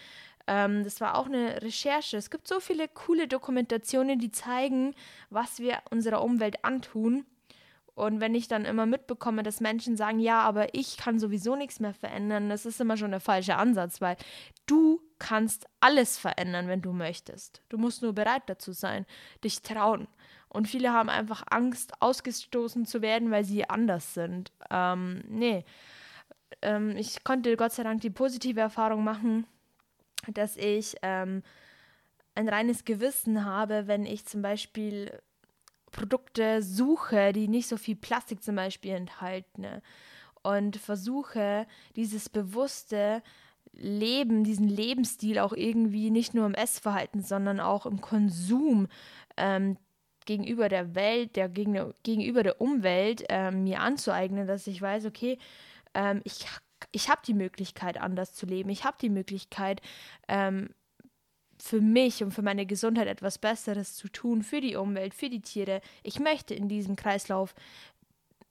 Ähm, 0.47 0.85
das 0.85 1.01
war 1.01 1.17
auch 1.17 1.27
eine 1.27 1.63
Recherche. 1.63 2.17
Es 2.17 2.31
gibt 2.31 2.47
so 2.49 2.61
viele 2.61 2.89
coole 2.89 3.29
Dokumentationen, 3.29 4.19
die 4.19 4.31
zeigen, 4.31 4.95
was 5.31 5.59
wir 5.59 5.79
unserer 5.91 6.23
Umwelt 6.23 6.65
antun. 6.65 7.25
Und 7.95 8.21
wenn 8.21 8.35
ich 8.35 8.47
dann 8.47 8.67
immer 8.67 8.85
mitbekomme, 8.85 9.43
dass 9.43 9.61
Menschen 9.61 9.97
sagen, 9.97 10.21
ja, 10.21 10.43
aber 10.43 10.75
ich 10.75 10.99
kann 10.99 11.19
sowieso 11.19 11.57
nichts 11.57 11.81
mehr 11.81 11.95
verändern, 11.95 12.51
das 12.51 12.67
ist 12.67 12.79
immer 12.79 12.99
schon 12.99 13.11
der 13.11 13.21
falsche 13.21 13.57
Ansatz, 13.57 14.03
weil 14.03 14.17
du 14.67 15.01
kannst 15.19 15.67
alles 15.81 16.19
verändern, 16.19 16.69
wenn 16.69 16.83
du 16.83 16.93
möchtest. 16.93 17.63
Du 17.71 17.79
musst 17.79 18.03
nur 18.03 18.13
bereit 18.13 18.43
dazu 18.47 18.73
sein, 18.73 19.07
dich 19.43 19.63
trauen. 19.63 20.09
Und 20.51 20.69
viele 20.69 20.93
haben 20.93 21.09
einfach 21.09 21.43
Angst, 21.51 21.95
ausgestoßen 22.01 22.85
zu 22.85 23.01
werden, 23.01 23.31
weil 23.31 23.45
sie 23.45 23.69
anders 23.69 24.13
sind. 24.13 24.53
Ähm, 24.71 25.25
nee. 25.29 25.65
Ähm, 26.61 26.97
ich 26.99 27.25
konnte 27.25 27.57
Gott 27.57 27.73
sei 27.73 27.83
Dank 27.83 28.03
die 28.03 28.11
positive 28.11 28.61
Erfahrung 28.61 29.05
machen, 29.05 29.47
dass 30.33 30.57
ich 30.57 30.97
ähm, 31.03 31.43
ein 32.35 32.49
reines 32.49 32.85
Gewissen 32.85 33.45
habe, 33.45 33.87
wenn 33.87 34.05
ich 34.05 34.27
zum 34.27 34.43
Beispiel 34.43 35.11
Produkte 35.91 36.63
suche, 36.63 37.33
die 37.33 37.49
nicht 37.49 37.69
so 37.69 37.77
viel 37.77 37.97
Plastik 37.97 38.43
zum 38.43 38.57
Beispiel 38.57 38.93
enthalten 38.93 39.67
und 40.43 40.77
versuche 40.77 41.67
dieses 41.97 42.29
bewusste 42.29 43.23
Leben, 43.73 44.45
diesen 44.45 44.69
Lebensstil 44.69 45.39
auch 45.39 45.53
irgendwie 45.53 46.11
nicht 46.11 46.35
nur 46.35 46.47
im 46.47 46.55
Essverhalten, 46.55 47.23
sondern 47.23 47.61
auch 47.61 47.87
im 47.87 48.01
Konsum 48.01 48.89
ähm, 49.37 49.77
gegenüber 50.25 50.69
der 50.69 50.95
Welt, 50.95 51.37
der, 51.37 51.49
gegenüber 51.49 52.43
der 52.43 52.61
Umwelt 52.61 53.25
ähm, 53.29 53.65
mir 53.65 53.81
anzueignen, 53.81 54.47
dass 54.47 54.67
ich 54.67 54.81
weiß, 54.81 55.07
okay, 55.07 55.39
ähm, 55.95 56.21
ich 56.25 56.47
ich 56.93 57.09
habe 57.09 57.21
die 57.27 57.35
Möglichkeit, 57.35 57.99
anders 58.01 58.35
zu 58.35 58.47
leben. 58.47 58.71
Ich 58.71 58.85
habe 58.85 58.97
die 59.01 59.11
Möglichkeit, 59.11 59.81
ähm, 60.29 60.71
für 61.59 61.81
mich 61.81 62.23
und 62.23 62.33
für 62.33 62.43
meine 62.43 62.67
Gesundheit 62.67 63.09
etwas 63.09 63.39
Besseres 63.39 63.95
zu 63.95 64.09
tun, 64.09 64.43
für 64.43 64.61
die 64.61 64.77
Umwelt, 64.77 65.15
für 65.15 65.31
die 65.31 65.41
Tiere. 65.41 65.81
Ich 66.03 66.21
möchte 66.21 66.55
in 66.55 66.69
diesem 66.69 66.97
Kreislauf 66.97 67.55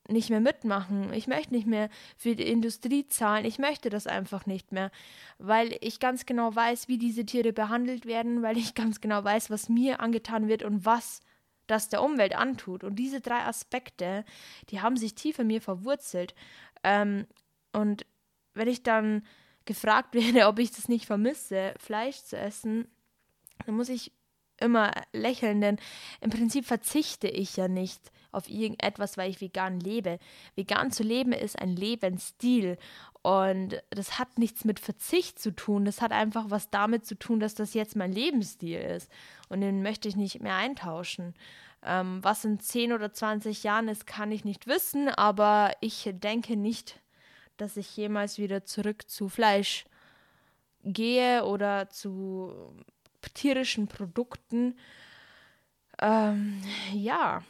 nicht 0.07 0.29
mehr 0.29 0.39
mitmachen. 0.39 1.11
Ich 1.13 1.27
möchte 1.27 1.53
nicht 1.53 1.67
mehr 1.67 1.89
für 2.15 2.35
die 2.35 2.47
Industrie 2.47 3.07
zahlen. 3.07 3.45
Ich 3.45 3.57
möchte 3.57 3.89
das 3.89 4.07
einfach 4.07 4.45
nicht 4.45 4.71
mehr, 4.71 4.91
weil 5.39 5.75
ich 5.81 5.99
ganz 5.99 6.25
genau 6.25 6.55
weiß, 6.55 6.87
wie 6.87 6.97
diese 6.97 7.25
Tiere 7.25 7.53
behandelt 7.53 8.05
werden, 8.05 8.41
weil 8.41 8.57
ich 8.57 8.75
ganz 8.75 9.01
genau 9.01 9.23
weiß, 9.23 9.49
was 9.49 9.69
mir 9.69 9.99
angetan 9.99 10.47
wird 10.47 10.63
und 10.63 10.85
was 10.85 11.21
das 11.67 11.89
der 11.89 12.03
Umwelt 12.03 12.35
antut. 12.35 12.83
Und 12.83 12.97
diese 12.97 13.21
drei 13.21 13.39
Aspekte, 13.45 14.23
die 14.69 14.81
haben 14.81 14.97
sich 14.97 15.15
tief 15.15 15.39
in 15.39 15.47
mir 15.47 15.61
verwurzelt. 15.61 16.35
Ähm, 16.83 17.25
und 17.73 18.05
wenn 18.55 18.67
ich 18.67 18.83
dann 18.83 19.23
gefragt 19.65 20.13
werde, 20.15 20.47
ob 20.47 20.59
ich 20.59 20.71
das 20.71 20.89
nicht 20.89 21.05
vermisse, 21.05 21.73
Fleisch 21.79 22.23
zu 22.23 22.37
essen, 22.37 22.87
dann 23.65 23.75
muss 23.75 23.89
ich 23.89 24.11
immer 24.57 24.91
lächeln, 25.11 25.61
denn 25.61 25.77
im 26.21 26.29
Prinzip 26.29 26.65
verzichte 26.65 27.27
ich 27.27 27.57
ja 27.57 27.67
nicht 27.67 28.11
auf 28.31 28.49
irgendetwas, 28.49 29.17
weil 29.17 29.29
ich 29.29 29.41
vegan 29.41 29.79
lebe. 29.79 30.19
Vegan 30.55 30.91
zu 30.91 31.03
leben 31.03 31.31
ist 31.31 31.59
ein 31.59 31.75
Lebensstil 31.75 32.77
und 33.21 33.81
das 33.89 34.19
hat 34.19 34.37
nichts 34.37 34.65
mit 34.65 34.79
Verzicht 34.79 35.39
zu 35.39 35.55
tun. 35.55 35.85
Das 35.85 36.01
hat 36.01 36.11
einfach 36.11 36.45
was 36.49 36.69
damit 36.69 37.05
zu 37.05 37.15
tun, 37.15 37.39
dass 37.39 37.55
das 37.55 37.73
jetzt 37.73 37.95
mein 37.95 38.11
Lebensstil 38.11 38.79
ist 38.79 39.09
und 39.49 39.61
den 39.61 39.81
möchte 39.81 40.07
ich 40.07 40.15
nicht 40.15 40.41
mehr 40.41 40.55
eintauschen. 40.55 41.33
Ähm, 41.83 42.23
was 42.23 42.45
in 42.45 42.59
10 42.59 42.93
oder 42.93 43.11
20 43.13 43.63
Jahren 43.63 43.87
ist, 43.87 44.07
kann 44.07 44.31
ich 44.31 44.43
nicht 44.43 44.67
wissen, 44.67 45.09
aber 45.09 45.71
ich 45.81 46.09
denke 46.13 46.55
nicht, 46.55 46.99
dass 47.57 47.77
ich 47.77 47.95
jemals 47.97 48.37
wieder 48.37 48.65
zurück 48.65 49.09
zu 49.09 49.29
Fleisch 49.29 49.85
gehe 50.83 51.45
oder 51.45 51.89
zu 51.89 52.75
tierischen 53.33 53.87
Produkten. 53.87 54.77
Ähm, 56.01 56.61
ja, 56.93 57.43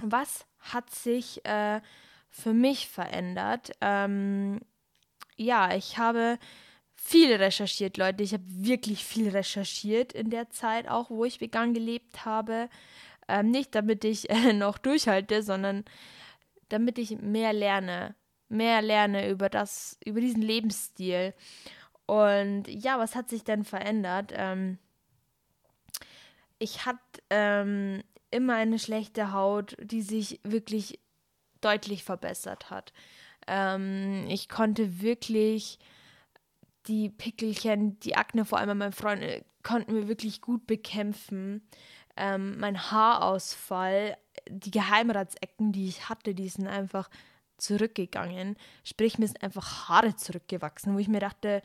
was 0.00 0.46
hat 0.60 0.90
sich 0.90 1.44
äh, 1.44 1.80
für 2.30 2.52
mich 2.52 2.88
verändert? 2.88 3.72
Ähm, 3.80 4.60
ja, 5.36 5.74
ich 5.74 5.98
habe 5.98 6.38
viel 6.94 7.32
recherchiert, 7.34 7.96
Leute. 7.96 8.22
Ich 8.22 8.32
habe 8.32 8.44
wirklich 8.46 9.04
viel 9.04 9.28
recherchiert 9.28 10.12
in 10.12 10.30
der 10.30 10.50
Zeit, 10.50 10.88
auch 10.88 11.10
wo 11.10 11.24
ich 11.24 11.40
vegan 11.40 11.74
gelebt 11.74 12.24
habe. 12.24 12.68
Ähm, 13.28 13.50
nicht 13.50 13.74
damit 13.74 14.04
ich 14.04 14.30
äh, 14.30 14.52
noch 14.54 14.78
durchhalte, 14.78 15.42
sondern 15.42 15.84
damit 16.68 16.98
ich 16.98 17.18
mehr 17.18 17.52
lerne, 17.52 18.14
mehr 18.48 18.82
lerne 18.82 19.28
über 19.28 19.48
das, 19.48 19.98
über 20.04 20.20
diesen 20.20 20.42
Lebensstil. 20.42 21.34
Und 22.06 22.64
ja, 22.68 22.98
was 22.98 23.14
hat 23.14 23.28
sich 23.28 23.44
denn 23.44 23.64
verändert? 23.64 24.32
Ähm, 24.34 24.78
ich 26.58 26.86
hatte 26.86 27.00
ähm, 27.30 28.02
immer 28.30 28.54
eine 28.54 28.78
schlechte 28.78 29.32
Haut, 29.32 29.76
die 29.80 30.02
sich 30.02 30.40
wirklich 30.42 30.98
deutlich 31.60 32.04
verbessert 32.04 32.70
hat. 32.70 32.92
Ähm, 33.46 34.26
ich 34.28 34.48
konnte 34.48 35.00
wirklich 35.00 35.78
die 36.86 37.10
Pickelchen, 37.10 38.00
die 38.00 38.16
Akne, 38.16 38.44
vor 38.44 38.58
allem 38.58 38.70
an 38.70 38.78
meinen 38.78 38.92
Freunden, 38.92 39.24
äh, 39.24 39.42
konnten 39.62 39.94
wir 39.94 40.08
wirklich 40.08 40.40
gut 40.40 40.66
bekämpfen. 40.66 41.62
Ähm, 42.16 42.58
mein 42.58 42.90
Haarausfall, 42.90 44.16
die 44.48 44.70
Geheimratsecken, 44.70 45.72
die 45.72 45.88
ich 45.88 46.08
hatte, 46.08 46.34
die 46.34 46.48
sind 46.48 46.66
einfach 46.66 47.08
zurückgegangen. 47.58 48.56
Sprich, 48.84 49.18
mir 49.18 49.26
sind 49.26 49.42
einfach 49.42 49.88
Haare 49.88 50.16
zurückgewachsen, 50.16 50.94
wo 50.94 50.98
ich 50.98 51.08
mir 51.08 51.20
dachte, 51.20 51.62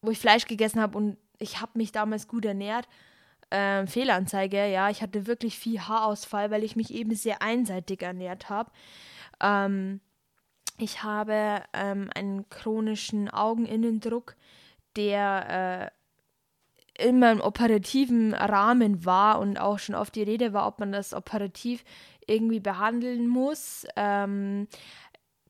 wo 0.00 0.10
ich 0.10 0.18
Fleisch 0.18 0.46
gegessen 0.46 0.80
habe 0.80 0.96
und 0.96 1.16
ich 1.38 1.60
habe 1.60 1.72
mich 1.74 1.92
damals 1.92 2.28
gut 2.28 2.44
ernährt. 2.44 2.88
Ähm, 3.50 3.86
Fehlanzeige, 3.86 4.66
ja, 4.66 4.88
ich 4.88 5.02
hatte 5.02 5.26
wirklich 5.26 5.58
viel 5.58 5.80
Haarausfall, 5.80 6.50
weil 6.50 6.64
ich 6.64 6.76
mich 6.76 6.92
eben 6.94 7.14
sehr 7.14 7.42
einseitig 7.42 8.02
ernährt 8.02 8.48
habe. 8.48 8.70
Ähm, 9.40 10.00
ich 10.78 11.02
habe 11.02 11.62
ähm, 11.72 12.08
einen 12.14 12.48
chronischen 12.48 13.28
Augeninnendruck, 13.28 14.36
der 14.96 15.90
äh, 15.92 16.01
in 16.98 17.18
meinem 17.18 17.40
operativen 17.40 18.34
Rahmen 18.34 19.04
war 19.04 19.38
und 19.38 19.58
auch 19.58 19.78
schon 19.78 19.94
oft 19.94 20.14
die 20.14 20.22
Rede 20.22 20.52
war, 20.52 20.66
ob 20.66 20.78
man 20.78 20.92
das 20.92 21.14
operativ 21.14 21.84
irgendwie 22.26 22.60
behandeln 22.60 23.26
muss, 23.26 23.86
ähm, 23.96 24.68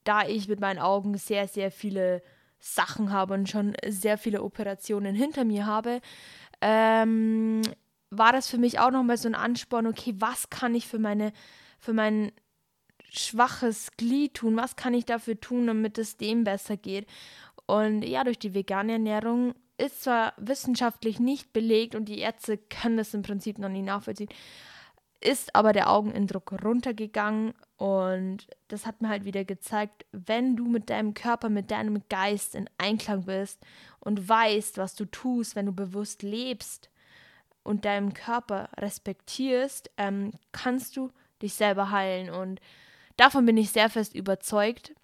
da 0.04 0.26
ich 0.26 0.48
mit 0.48 0.60
meinen 0.60 0.78
Augen 0.78 1.16
sehr, 1.16 1.48
sehr 1.48 1.70
viele 1.70 2.22
Sachen 2.58 3.12
habe 3.12 3.34
und 3.34 3.48
schon 3.48 3.74
sehr 3.86 4.18
viele 4.18 4.42
Operationen 4.42 5.14
hinter 5.14 5.44
mir 5.44 5.66
habe, 5.66 6.00
ähm, 6.60 7.62
war 8.10 8.32
das 8.32 8.48
für 8.48 8.58
mich 8.58 8.78
auch 8.78 8.90
nochmal 8.90 9.16
so 9.16 9.28
ein 9.28 9.34
Ansporn, 9.34 9.86
okay, 9.86 10.14
was 10.18 10.50
kann 10.50 10.74
ich 10.74 10.86
für 10.86 10.98
meine, 10.98 11.32
für 11.78 11.92
mein 11.92 12.30
schwaches 13.10 13.90
Glied 13.96 14.34
tun, 14.34 14.56
was 14.56 14.76
kann 14.76 14.94
ich 14.94 15.04
dafür 15.04 15.38
tun, 15.40 15.66
damit 15.66 15.98
es 15.98 16.16
dem 16.16 16.44
besser 16.44 16.76
geht. 16.76 17.06
Und 17.66 18.02
ja, 18.02 18.24
durch 18.24 18.38
die 18.38 18.54
vegane 18.54 18.92
Ernährung 18.92 19.54
ist 19.82 20.04
zwar 20.04 20.32
wissenschaftlich 20.36 21.18
nicht 21.18 21.52
belegt 21.52 21.94
und 21.94 22.06
die 22.06 22.20
Ärzte 22.20 22.56
können 22.56 22.96
das 22.96 23.14
im 23.14 23.22
Prinzip 23.22 23.58
noch 23.58 23.68
nie 23.68 23.82
nachvollziehen, 23.82 24.28
ist 25.20 25.54
aber 25.54 25.72
der 25.72 25.90
Augeninnendruck 25.90 26.52
runtergegangen 26.64 27.54
und 27.76 28.46
das 28.68 28.86
hat 28.86 29.02
mir 29.02 29.08
halt 29.08 29.24
wieder 29.24 29.44
gezeigt, 29.44 30.06
wenn 30.12 30.56
du 30.56 30.66
mit 30.66 30.88
deinem 30.88 31.14
Körper, 31.14 31.48
mit 31.48 31.70
deinem 31.72 32.02
Geist 32.08 32.54
in 32.54 32.70
Einklang 32.78 33.24
bist 33.24 33.60
und 33.98 34.28
weißt, 34.28 34.78
was 34.78 34.94
du 34.94 35.04
tust, 35.04 35.56
wenn 35.56 35.66
du 35.66 35.72
bewusst 35.72 36.22
lebst 36.22 36.88
und 37.64 37.84
deinen 37.84 38.14
Körper 38.14 38.68
respektierst, 38.76 39.90
ähm, 39.96 40.32
kannst 40.52 40.96
du 40.96 41.10
dich 41.40 41.54
selber 41.54 41.90
heilen. 41.90 42.30
Und 42.30 42.60
davon 43.16 43.46
bin 43.46 43.56
ich 43.56 43.70
sehr 43.70 43.90
fest 43.90 44.14
überzeugt, 44.14 44.94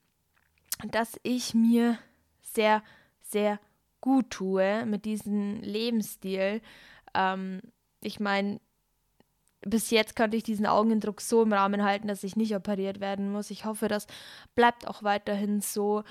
dass 0.91 1.19
ich 1.25 1.55
mir 1.55 1.99
sehr, 2.43 2.83
sehr 3.23 3.59
gut 4.01 4.31
tue 4.31 4.87
mit 4.87 5.05
diesem 5.05 5.61
Lebensstil. 5.61 6.61
Ähm, 7.15 7.61
ich 8.03 8.21
meine, 8.21 8.61
bis 9.63 9.91
jetzt 9.91 10.15
konnte 10.17 10.37
ich 10.37 10.43
diesen 10.43 10.67
Augendruck 10.67 11.21
so 11.21 11.43
im 11.43 11.53
Rahmen 11.53 11.83
halten, 11.83 12.09
dass 12.09 12.25
ich 12.25 12.37
nicht 12.37 12.55
operiert 12.55 13.01
werden 13.01 13.33
muss. 13.33 13.51
Ich 13.51 13.65
hoffe, 13.65 13.89
das 13.89 14.07
bleibt 14.55 14.87
auch 14.87 15.03
weiterhin 15.03 15.61
so. 15.61 16.05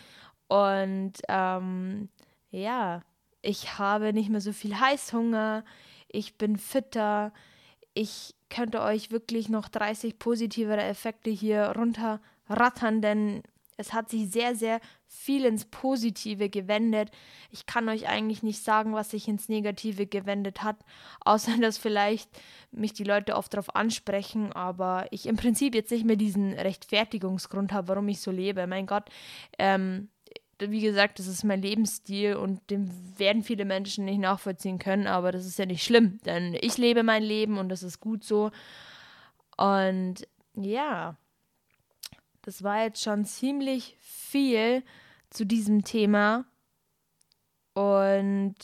Und 0.48 1.14
ähm, 1.30 2.10
ja, 2.52 3.02
ich 3.42 3.78
habe 3.80 4.14
nicht 4.14 4.30
mehr 4.30 4.42
so 4.42 4.52
viel 4.52 4.80
Heißhunger. 4.80 5.64
Ich 6.10 6.38
bin 6.38 6.58
fitter. 6.58 7.32
Ich 7.94 8.36
könnte 8.50 8.82
euch 8.82 9.12
wirklich 9.12 9.50
noch 9.50 9.70
30 9.70 10.20
positivere 10.20 10.84
Effekte 10.84 11.30
hier 11.30 11.74
runterrattern, 11.76 13.02
denn 13.02 13.44
es 13.78 13.94
hat 13.94 14.10
sich 14.10 14.30
sehr, 14.30 14.56
sehr 14.56 14.80
viel 15.08 15.46
ins 15.46 15.66
Positive 15.66 16.50
gewendet. 16.50 17.12
Ich 17.52 17.66
kann 17.66 17.88
euch 17.88 18.08
eigentlich 18.08 18.44
nicht 18.44 18.64
sagen, 18.64 18.94
was 18.94 19.12
sich 19.12 19.28
ins 19.28 19.48
Negative 19.48 20.08
gewendet 20.08 20.64
hat, 20.64 20.78
außer 21.22 21.58
dass 21.60 21.78
vielleicht 21.78 22.30
mich 22.72 22.94
die 22.94 23.04
Leute 23.04 23.36
oft 23.36 23.54
darauf 23.54 23.76
ansprechen, 23.76 24.52
aber 24.52 25.08
ich 25.12 25.28
im 25.28 25.38
Prinzip 25.38 25.76
jetzt 25.76 25.92
nicht 25.92 26.06
mehr 26.06 26.16
diesen 26.16 26.54
Rechtfertigungsgrund 26.54 27.72
habe, 27.72 27.88
warum 27.88 28.08
ich 28.10 28.20
so 28.20 28.32
lebe. 28.32 28.68
Mein 28.68 28.88
Gott, 28.88 29.06
ähm, 29.58 30.10
wie 30.60 30.82
gesagt, 30.82 31.20
das 31.20 31.28
ist 31.28 31.44
mein 31.44 31.62
Lebensstil 31.62 32.36
und 32.36 32.68
den 32.72 32.92
werden 33.18 33.44
viele 33.44 33.64
Menschen 33.64 34.06
nicht 34.06 34.20
nachvollziehen 34.20 34.80
können, 34.80 35.06
aber 35.06 35.32
das 35.32 35.46
ist 35.46 35.60
ja 35.60 35.68
nicht 35.68 35.84
schlimm, 35.84 36.20
denn 36.26 36.58
ich 36.60 36.78
lebe 36.78 37.04
mein 37.04 37.22
Leben 37.22 37.60
und 37.60 37.70
das 37.70 37.84
ist 37.84 38.00
gut 38.00 38.24
so. 38.24 38.50
Und 39.56 40.28
ja, 40.56 41.16
das 42.48 42.64
war 42.64 42.82
jetzt 42.82 43.04
schon 43.04 43.26
ziemlich 43.26 43.98
viel 44.00 44.82
zu 45.30 45.46
diesem 45.46 45.84
Thema. 45.84 46.46
Und, 47.74 48.56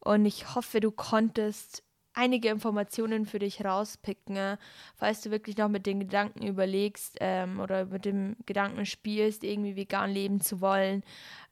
und 0.00 0.26
ich 0.26 0.56
hoffe, 0.56 0.80
du 0.80 0.90
konntest 0.90 1.84
einige 2.14 2.48
Informationen 2.48 3.26
für 3.26 3.38
dich 3.38 3.64
rauspicken, 3.64 4.58
falls 4.96 5.20
du 5.20 5.30
wirklich 5.30 5.56
noch 5.56 5.68
mit 5.68 5.86
den 5.86 6.00
Gedanken 6.00 6.44
überlegst 6.44 7.16
ähm, 7.20 7.60
oder 7.60 7.84
mit 7.84 8.06
dem 8.06 8.34
Gedanken 8.44 8.86
spielst, 8.86 9.44
irgendwie 9.44 9.76
vegan 9.76 10.10
leben 10.10 10.40
zu 10.40 10.60
wollen. 10.60 11.04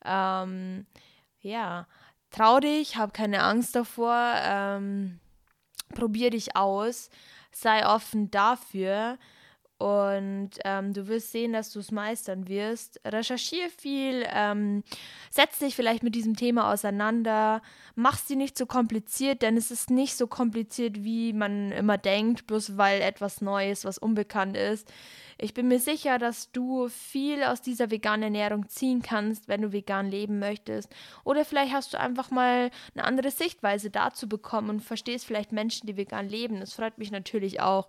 Ähm, 0.05 0.87
ja, 1.39 1.87
trau 2.33 2.59
dich, 2.59 2.97
hab 2.97 3.15
keine 3.15 3.45
Angst 3.45 3.77
davor, 3.77 4.35
ähm, 4.43 5.21
probier 5.95 6.31
dich 6.31 6.57
aus, 6.57 7.11
sei 7.53 7.87
offen 7.87 8.33
dafür 8.33 9.19
und 9.83 10.51
ähm, 10.64 10.92
du 10.92 11.09
wirst 11.09 11.33
sehen, 11.33 11.53
dass 11.55 11.73
du 11.73 11.81
es 11.81 11.90
meistern 11.90 12.47
wirst. 12.47 13.01
Recherchiere 13.05 13.68
viel, 13.68 14.25
ähm, 14.33 14.85
setz 15.29 15.59
dich 15.59 15.75
vielleicht 15.75 16.05
mit 16.05 16.14
diesem 16.14 16.37
Thema 16.37 16.73
auseinander, 16.73 17.62
mach 17.97 18.16
sie 18.16 18.37
nicht 18.37 18.57
so 18.57 18.66
kompliziert, 18.66 19.42
denn 19.42 19.57
es 19.57 19.73
ist 19.73 19.90
nicht 19.90 20.16
so 20.16 20.29
kompliziert, 20.29 21.03
wie 21.03 21.33
man 21.33 21.73
immer 21.73 21.99
denkt, 21.99 22.47
bloß 22.47 22.79
weil 22.79 23.01
etwas 23.01 23.40
Neues, 23.40 23.85
was 23.85 23.99
unbekannt 23.99 24.57
ist. 24.57 24.88
Ich 25.37 25.53
bin 25.53 25.66
mir 25.66 25.81
sicher, 25.81 26.18
dass 26.18 26.53
du 26.53 26.88
viel 26.88 27.42
aus 27.42 27.61
dieser 27.61 27.90
veganen 27.90 28.23
Ernährung 28.23 28.68
ziehen 28.68 29.03
kannst, 29.03 29.49
wenn 29.49 29.62
du 29.62 29.73
vegan 29.73 30.09
leben 30.09 30.38
möchtest. 30.38 30.95
Oder 31.25 31.45
vielleicht 31.45 31.73
hast 31.73 31.92
du 31.92 31.99
einfach 31.99 32.31
mal 32.31 32.71
eine 32.95 33.05
andere 33.05 33.33
Sichtweise 33.33 33.90
dazu 33.90 34.29
bekommen 34.29 34.71
und 34.71 34.81
verstehst 34.81 35.27
vielleicht 35.27 35.51
Menschen, 35.51 35.88
die 35.88 35.97
vegan 35.97 36.29
leben. 36.29 36.61
Das 36.61 36.75
freut 36.75 36.99
mich 36.99 37.11
natürlich 37.11 37.61
auch. 37.61 37.88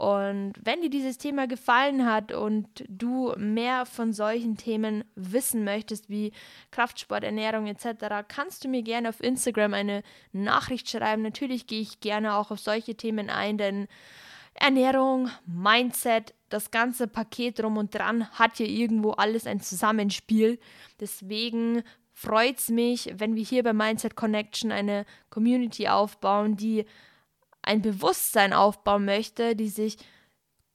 Und 0.00 0.54
wenn 0.62 0.80
dir 0.80 0.88
dieses 0.88 1.18
Thema 1.18 1.46
gefallen 1.46 2.06
hat 2.06 2.32
und 2.32 2.66
du 2.88 3.34
mehr 3.36 3.84
von 3.84 4.14
solchen 4.14 4.56
Themen 4.56 5.04
wissen 5.14 5.62
möchtest, 5.62 6.08
wie 6.08 6.32
Kraftsport, 6.70 7.22
Ernährung 7.22 7.66
etc., 7.66 8.24
kannst 8.26 8.64
du 8.64 8.68
mir 8.68 8.80
gerne 8.80 9.10
auf 9.10 9.22
Instagram 9.22 9.74
eine 9.74 10.02
Nachricht 10.32 10.88
schreiben. 10.88 11.20
Natürlich 11.20 11.66
gehe 11.66 11.82
ich 11.82 12.00
gerne 12.00 12.36
auch 12.36 12.50
auf 12.50 12.60
solche 12.60 12.94
Themen 12.94 13.28
ein, 13.28 13.58
denn 13.58 13.88
Ernährung, 14.54 15.28
Mindset, 15.44 16.32
das 16.48 16.70
ganze 16.70 17.06
Paket 17.06 17.58
drum 17.58 17.76
und 17.76 17.94
dran 17.94 18.26
hat 18.30 18.58
ja 18.58 18.64
irgendwo 18.64 19.10
alles 19.10 19.46
ein 19.46 19.60
Zusammenspiel. 19.60 20.58
Deswegen 20.98 21.82
freut 22.14 22.56
es 22.58 22.70
mich, 22.70 23.12
wenn 23.18 23.34
wir 23.34 23.44
hier 23.44 23.62
bei 23.62 23.74
Mindset 23.74 24.16
Connection 24.16 24.72
eine 24.72 25.04
Community 25.28 25.88
aufbauen, 25.88 26.56
die 26.56 26.86
ein 27.62 27.82
Bewusstsein 27.82 28.52
aufbauen 28.52 29.04
möchte, 29.04 29.56
die 29.56 29.68
sich 29.68 29.98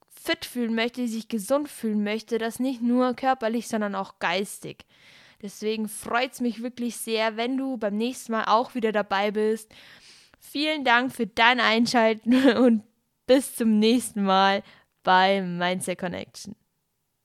fit 0.10 0.46
fühlen 0.46 0.76
möchte, 0.76 1.02
die 1.02 1.08
sich 1.08 1.28
gesund 1.28 1.70
fühlen 1.70 2.04
möchte, 2.04 2.38
das 2.38 2.60
nicht 2.60 2.82
nur 2.82 3.14
körperlich, 3.14 3.68
sondern 3.68 3.96
auch 3.96 4.20
geistig. 4.20 4.86
Deswegen 5.42 5.88
freut 5.88 6.34
es 6.34 6.42
mich 6.42 6.64
wirklich 6.64 6.98
sehr, 6.98 7.38
wenn 7.38 7.58
du 7.58 7.78
beim 7.78 7.96
nächsten 7.96 8.32
Mal 8.32 8.46
auch 8.46 8.74
wieder 8.74 8.92
dabei 8.92 9.32
bist. 9.32 9.72
Vielen 10.40 10.84
Dank 10.84 11.14
für 11.14 11.28
dein 11.28 11.60
Einschalten 11.60 12.50
und 12.58 12.84
bis 13.28 13.56
zum 13.56 13.80
nächsten 13.80 14.24
Mal 14.24 14.64
bei 15.04 15.42
Mindset 15.42 16.00
Connection. 16.00 16.56